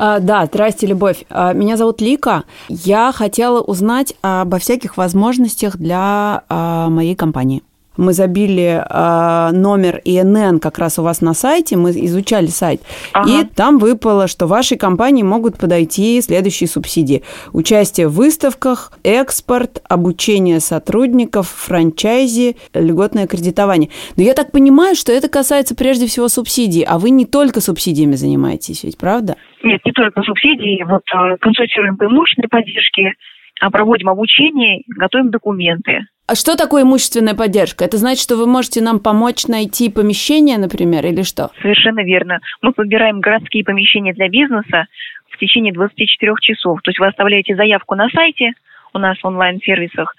А, 0.00 0.20
да, 0.20 0.46
здрасте, 0.46 0.86
Любовь. 0.86 1.24
А, 1.28 1.52
меня 1.52 1.76
зовут 1.76 2.00
Лика. 2.00 2.44
Я 2.68 3.10
хотела 3.12 3.60
узнать 3.60 4.14
обо 4.22 4.58
всяких 4.58 4.96
возможностях 4.96 5.76
для 5.76 6.44
а, 6.48 6.88
моей 6.88 7.16
компании 7.16 7.62
мы 7.98 8.12
забили 8.12 8.82
э, 8.82 9.50
номер 9.52 10.00
ИНН 10.04 10.60
как 10.60 10.78
раз 10.78 10.98
у 10.98 11.02
вас 11.02 11.20
на 11.20 11.34
сайте, 11.34 11.76
мы 11.76 11.90
изучали 11.90 12.46
сайт, 12.46 12.80
ага. 13.12 13.28
и 13.28 13.44
там 13.44 13.78
выпало, 13.78 14.28
что 14.28 14.46
вашей 14.46 14.78
компании 14.78 15.22
могут 15.22 15.58
подойти 15.58 16.20
следующие 16.22 16.68
субсидии. 16.68 17.22
Участие 17.52 18.08
в 18.08 18.12
выставках, 18.12 18.92
экспорт, 19.04 19.82
обучение 19.88 20.60
сотрудников, 20.60 21.48
франчайзи, 21.48 22.56
льготное 22.72 23.26
кредитование. 23.26 23.90
Но 24.16 24.22
я 24.22 24.34
так 24.34 24.52
понимаю, 24.52 24.94
что 24.94 25.12
это 25.12 25.28
касается 25.28 25.74
прежде 25.74 26.06
всего 26.06 26.28
субсидий, 26.28 26.82
а 26.82 26.98
вы 26.98 27.10
не 27.10 27.26
только 27.26 27.60
субсидиями 27.60 28.14
занимаетесь, 28.14 28.84
ведь 28.84 28.96
правда? 28.96 29.36
Нет, 29.62 29.80
не 29.84 29.92
только 29.92 30.22
субсидии. 30.22 30.84
Вот 30.84 31.02
э, 31.12 31.36
консультируем 31.40 31.96
по 31.96 32.04
имущественной 32.04 32.48
поддержке, 32.48 33.14
а 33.60 33.70
проводим 33.70 34.08
обучение, 34.08 34.82
готовим 34.86 35.30
документы. 35.30 36.06
А 36.28 36.34
что 36.34 36.56
такое 36.56 36.82
имущественная 36.82 37.34
поддержка? 37.34 37.86
Это 37.86 37.96
значит, 37.96 38.22
что 38.22 38.36
вы 38.36 38.46
можете 38.46 38.82
нам 38.82 39.00
помочь 39.00 39.46
найти 39.46 39.88
помещение, 39.88 40.58
например, 40.58 41.06
или 41.06 41.22
что? 41.22 41.48
Совершенно 41.62 42.04
верно. 42.04 42.40
Мы 42.60 42.72
подбираем 42.72 43.20
городские 43.20 43.64
помещения 43.64 44.12
для 44.12 44.28
бизнеса 44.28 44.88
в 45.30 45.38
течение 45.38 45.72
24 45.72 46.34
часов. 46.42 46.82
То 46.82 46.90
есть 46.90 46.98
вы 46.98 47.06
оставляете 47.06 47.56
заявку 47.56 47.94
на 47.94 48.10
сайте, 48.10 48.52
у 48.92 48.98
нас 48.98 49.16
в 49.18 49.26
онлайн-сервисах, 49.26 50.14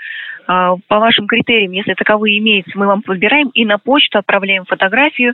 по 0.49 0.99
вашим 0.99 1.27
критериям, 1.27 1.73
если 1.73 1.93
таковые 1.93 2.39
имеются, 2.39 2.71
мы 2.75 2.87
вам 2.87 3.03
подбираем 3.03 3.49
и 3.53 3.65
на 3.65 3.77
почту 3.77 4.17
отправляем 4.17 4.65
фотографию, 4.65 5.33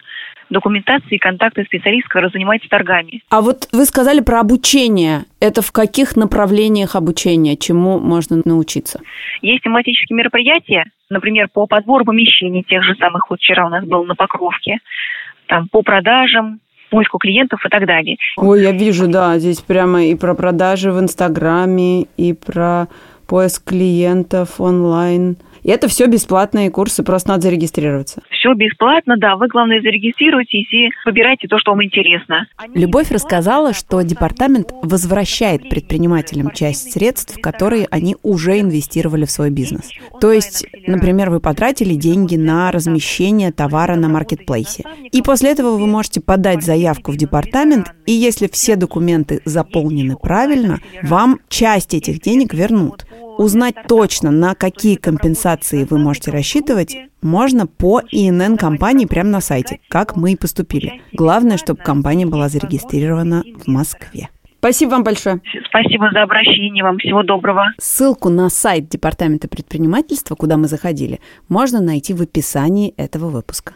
документации 0.49 1.15
и 1.15 1.17
контакты 1.17 1.63
специалистов, 1.63 2.09
которые 2.09 2.31
занимаются 2.31 2.67
торгами. 2.67 3.21
А 3.29 3.39
вот 3.39 3.69
вы 3.71 3.85
сказали 3.85 4.19
про 4.19 4.41
обучение. 4.41 5.23
Это 5.39 5.61
в 5.61 5.71
каких 5.71 6.17
направлениях 6.17 6.97
обучения? 6.97 7.55
Чему 7.55 7.97
можно 7.97 8.41
научиться? 8.43 8.99
Есть 9.41 9.63
тематические 9.63 10.17
мероприятия, 10.17 10.83
например, 11.09 11.47
по 11.53 11.65
подбору 11.65 12.03
помещений 12.03 12.63
тех 12.63 12.83
же 12.83 12.95
самых, 12.95 13.29
вот 13.29 13.39
вчера 13.39 13.67
у 13.67 13.69
нас 13.69 13.85
был 13.85 14.03
на 14.03 14.15
Покровке, 14.15 14.79
там 15.47 15.69
по 15.69 15.81
продажам, 15.81 16.59
поиску 16.89 17.19
клиентов 17.19 17.65
и 17.65 17.69
так 17.69 17.85
далее. 17.85 18.17
Ой, 18.37 18.61
я 18.61 18.71
вижу, 18.71 19.07
да, 19.07 19.37
здесь 19.39 19.61
прямо 19.61 20.03
и 20.03 20.15
про 20.15 20.35
продажи 20.35 20.91
в 20.91 20.99
Инстаграме, 20.99 22.03
и 22.17 22.33
про 22.33 22.87
поиск 23.27 23.63
клиентов 23.65 24.61
онлайн. 24.61 25.37
И 25.65 25.69
это 25.69 25.87
все 25.87 26.05
бесплатные 26.05 26.69
курсы, 26.69 27.01
просто 27.01 27.29
надо 27.29 27.41
зарегистрироваться. 27.41 28.21
Все 28.29 28.53
бесплатно, 28.53 29.17
да. 29.17 29.35
Вы, 29.35 29.47
главное, 29.47 29.81
зарегистрируйтесь 29.81 30.71
и 30.71 30.89
выбирайте 31.05 31.47
то, 31.47 31.57
что 31.57 31.71
вам 31.71 31.83
интересно. 31.83 32.45
Любовь 32.75 33.09
рассказала, 33.09 33.73
что 33.73 33.99
департамент 34.03 34.69
возвращает 34.83 35.67
предпринимателям 35.67 36.51
часть 36.51 36.91
средств, 36.91 37.41
которые 37.41 37.87
они 37.89 38.15
уже 38.21 38.59
инвестировали 38.59 39.25
в 39.25 39.31
свой 39.31 39.49
бизнес. 39.49 39.89
То 40.21 40.31
есть, 40.31 40.67
например, 40.85 41.31
вы 41.31 41.39
потратили 41.39 41.95
деньги 41.95 42.35
на 42.35 42.71
размещение 42.71 43.51
товара 43.51 43.95
на 43.95 44.07
маркетплейсе. 44.07 44.83
И 45.11 45.23
после 45.23 45.49
этого 45.49 45.77
вы 45.77 45.87
можете 45.87 46.21
подать 46.21 46.61
заявку 46.61 47.11
в 47.11 47.17
департамент, 47.17 47.91
и 48.05 48.11
если 48.11 48.47
все 48.47 48.75
документы 48.75 49.41
заполнены 49.45 50.15
правильно, 50.15 50.77
вам 51.01 51.39
часть 51.49 51.95
этих 51.95 52.21
денег 52.21 52.53
вернут. 52.53 53.07
Узнать 53.37 53.75
точно, 53.87 54.31
на 54.31 54.55
какие 54.55 54.95
компенсации 54.95 55.83
вы 55.83 55.97
можете 55.97 56.31
рассчитывать, 56.31 56.95
можно 57.21 57.67
по 57.67 58.01
ИНН 58.11 58.57
компании 58.57 59.05
прямо 59.05 59.29
на 59.29 59.41
сайте, 59.41 59.79
как 59.89 60.15
мы 60.15 60.33
и 60.33 60.35
поступили. 60.35 61.01
Главное, 61.11 61.57
чтобы 61.57 61.81
компания 61.81 62.25
была 62.25 62.47
зарегистрирована 62.47 63.43
в 63.63 63.67
Москве. 63.67 64.29
Спасибо 64.59 64.91
вам 64.91 65.03
большое. 65.03 65.41
Спасибо 65.67 66.09
за 66.11 66.23
обращение. 66.23 66.83
Вам 66.83 66.97
всего 66.97 67.23
доброго. 67.23 67.65
Ссылку 67.77 68.29
на 68.29 68.49
сайт 68.49 68.89
Департамента 68.89 69.47
предпринимательства, 69.47 70.35
куда 70.35 70.57
мы 70.57 70.67
заходили, 70.67 71.19
можно 71.49 71.81
найти 71.81 72.13
в 72.13 72.21
описании 72.21 72.93
этого 72.97 73.29
выпуска. 73.29 73.73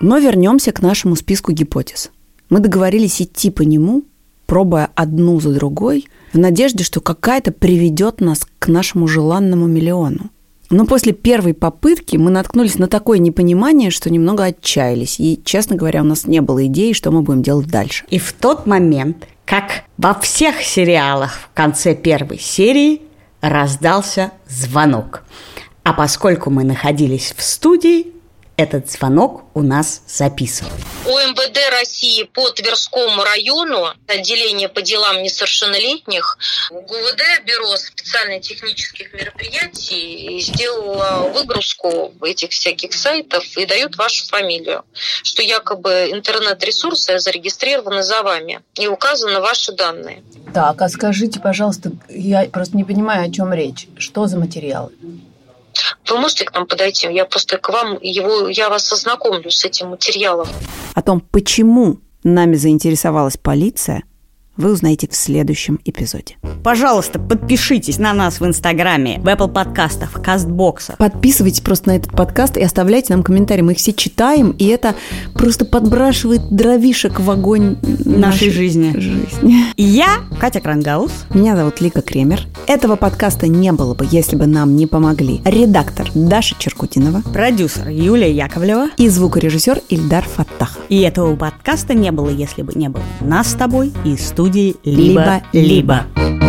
Но 0.00 0.18
вернемся 0.18 0.72
к 0.72 0.82
нашему 0.82 1.16
списку 1.16 1.52
гипотез. 1.52 2.12
Мы 2.50 2.60
договорились 2.60 3.22
идти 3.22 3.50
по 3.50 3.62
нему, 3.62 4.02
пробуя 4.46 4.90
одну 4.94 5.40
за 5.40 5.54
другой– 5.54 6.06
в 6.34 6.38
надежде, 6.38 6.84
что 6.84 7.00
какая-то 7.00 7.52
приведет 7.52 8.20
нас 8.20 8.46
к 8.58 8.68
нашему 8.68 9.06
желанному 9.06 9.66
миллиону. 9.66 10.30
Но 10.70 10.86
после 10.86 11.12
первой 11.12 11.54
попытки 11.54 12.16
мы 12.16 12.30
наткнулись 12.30 12.78
на 12.78 12.88
такое 12.88 13.18
непонимание, 13.18 13.90
что 13.90 14.10
немного 14.10 14.44
отчаялись. 14.44 15.20
И, 15.20 15.40
честно 15.44 15.76
говоря, 15.76 16.00
у 16.00 16.04
нас 16.04 16.26
не 16.26 16.40
было 16.40 16.66
идеи, 16.66 16.92
что 16.92 17.10
мы 17.10 17.22
будем 17.22 17.42
делать 17.42 17.68
дальше. 17.68 18.04
И 18.08 18.18
в 18.18 18.32
тот 18.32 18.66
момент, 18.66 19.28
как 19.44 19.84
во 19.98 20.14
всех 20.14 20.62
сериалах 20.62 21.34
в 21.34 21.54
конце 21.54 21.94
первой 21.94 22.38
серии, 22.38 23.02
раздался 23.40 24.32
звонок. 24.48 25.22
А 25.84 25.92
поскольку 25.92 26.50
мы 26.50 26.64
находились 26.64 27.34
в 27.36 27.42
студии, 27.42 28.13
этот 28.56 28.90
звонок 28.90 29.44
у 29.54 29.62
нас 29.62 30.02
записан. 30.06 30.68
У 31.06 31.10
МВД 31.10 31.58
России 31.70 32.22
по 32.22 32.50
Тверскому 32.50 33.24
району, 33.24 33.88
отделение 34.06 34.68
по 34.68 34.80
делам 34.80 35.22
несовершеннолетних, 35.22 36.38
ГУВД, 36.70 37.44
Бюро 37.44 37.76
специальных 37.76 38.42
технических 38.42 39.12
мероприятий, 39.12 40.40
сделало 40.40 41.30
выгрузку 41.34 42.12
этих 42.22 42.50
всяких 42.50 42.92
сайтов 42.94 43.44
и 43.56 43.66
дают 43.66 43.96
вашу 43.96 44.26
фамилию, 44.26 44.84
что 44.92 45.42
якобы 45.42 46.10
интернет-ресурсы 46.12 47.18
зарегистрированы 47.18 48.02
за 48.02 48.22
вами 48.22 48.62
и 48.74 48.86
указаны 48.86 49.40
ваши 49.40 49.72
данные. 49.72 50.22
Так, 50.54 50.80
а 50.80 50.88
скажите, 50.88 51.40
пожалуйста, 51.40 51.90
я 52.08 52.44
просто 52.44 52.76
не 52.76 52.84
понимаю, 52.84 53.28
о 53.28 53.32
чем 53.32 53.52
речь. 53.52 53.88
Что 53.98 54.26
за 54.26 54.38
материалы? 54.38 54.92
Вы 56.08 56.18
можете 56.18 56.44
к 56.44 56.54
нам 56.54 56.66
подойти? 56.66 57.08
Я 57.10 57.24
просто 57.24 57.58
к 57.58 57.68
вам 57.68 57.98
его, 58.00 58.48
я 58.48 58.68
вас 58.68 58.92
ознакомлю 58.92 59.50
с 59.50 59.64
этим 59.64 59.88
материалом. 59.88 60.48
О 60.94 61.02
том, 61.02 61.20
почему 61.20 62.00
нами 62.22 62.56
заинтересовалась 62.56 63.36
полиция– 63.36 64.04
вы 64.56 64.72
узнаете 64.72 65.08
в 65.08 65.14
следующем 65.14 65.80
эпизоде. 65.84 66.36
Пожалуйста, 66.62 67.18
подпишитесь 67.18 67.98
на 67.98 68.12
нас 68.12 68.40
в 68.40 68.46
Инстаграме, 68.46 69.20
в 69.20 69.26
Apple 69.26 69.52
подкастах, 69.52 70.12
в 70.16 70.22
Кастбоксах. 70.22 70.96
Подписывайтесь 70.96 71.60
просто 71.60 71.88
на 71.88 71.96
этот 71.96 72.12
подкаст 72.12 72.56
и 72.56 72.62
оставляйте 72.62 73.12
нам 73.12 73.22
комментарии. 73.22 73.62
Мы 73.62 73.72
их 73.72 73.78
все 73.78 73.92
читаем, 73.92 74.50
и 74.52 74.66
это 74.66 74.94
просто 75.34 75.64
подбрашивает 75.64 76.48
дровишек 76.50 77.20
в 77.20 77.30
огонь 77.30 77.76
нашей, 77.82 78.18
нашей 78.18 78.50
жизни. 78.50 78.98
жизни. 78.98 79.64
Я 79.76 80.20
Катя 80.40 80.60
Крангаус. 80.60 81.12
Меня 81.34 81.56
зовут 81.56 81.80
Лика 81.80 82.00
Кремер. 82.00 82.40
Этого 82.66 82.96
подкаста 82.96 83.46
не 83.46 83.72
было 83.72 83.94
бы, 83.94 84.06
если 84.10 84.36
бы 84.36 84.46
нам 84.46 84.76
не 84.76 84.86
помогли 84.86 85.42
редактор 85.44 86.08
Даша 86.14 86.56
Черкутинова, 86.58 87.22
продюсер 87.32 87.88
Юлия 87.88 88.32
Яковлева 88.32 88.90
и 88.96 89.08
звукорежиссер 89.08 89.80
Ильдар 89.88 90.24
Фаттах. 90.24 90.78
И 90.88 91.00
этого 91.00 91.36
подкаста 91.36 91.94
не 91.94 92.10
было, 92.10 92.30
если 92.30 92.62
бы 92.62 92.72
не 92.74 92.88
было 92.88 93.02
нас 93.20 93.50
с 93.50 93.54
тобой 93.54 93.92
и 94.04 94.16
студии 94.16 94.43
студии 94.44 94.76
«Либо-либо». 94.84 96.43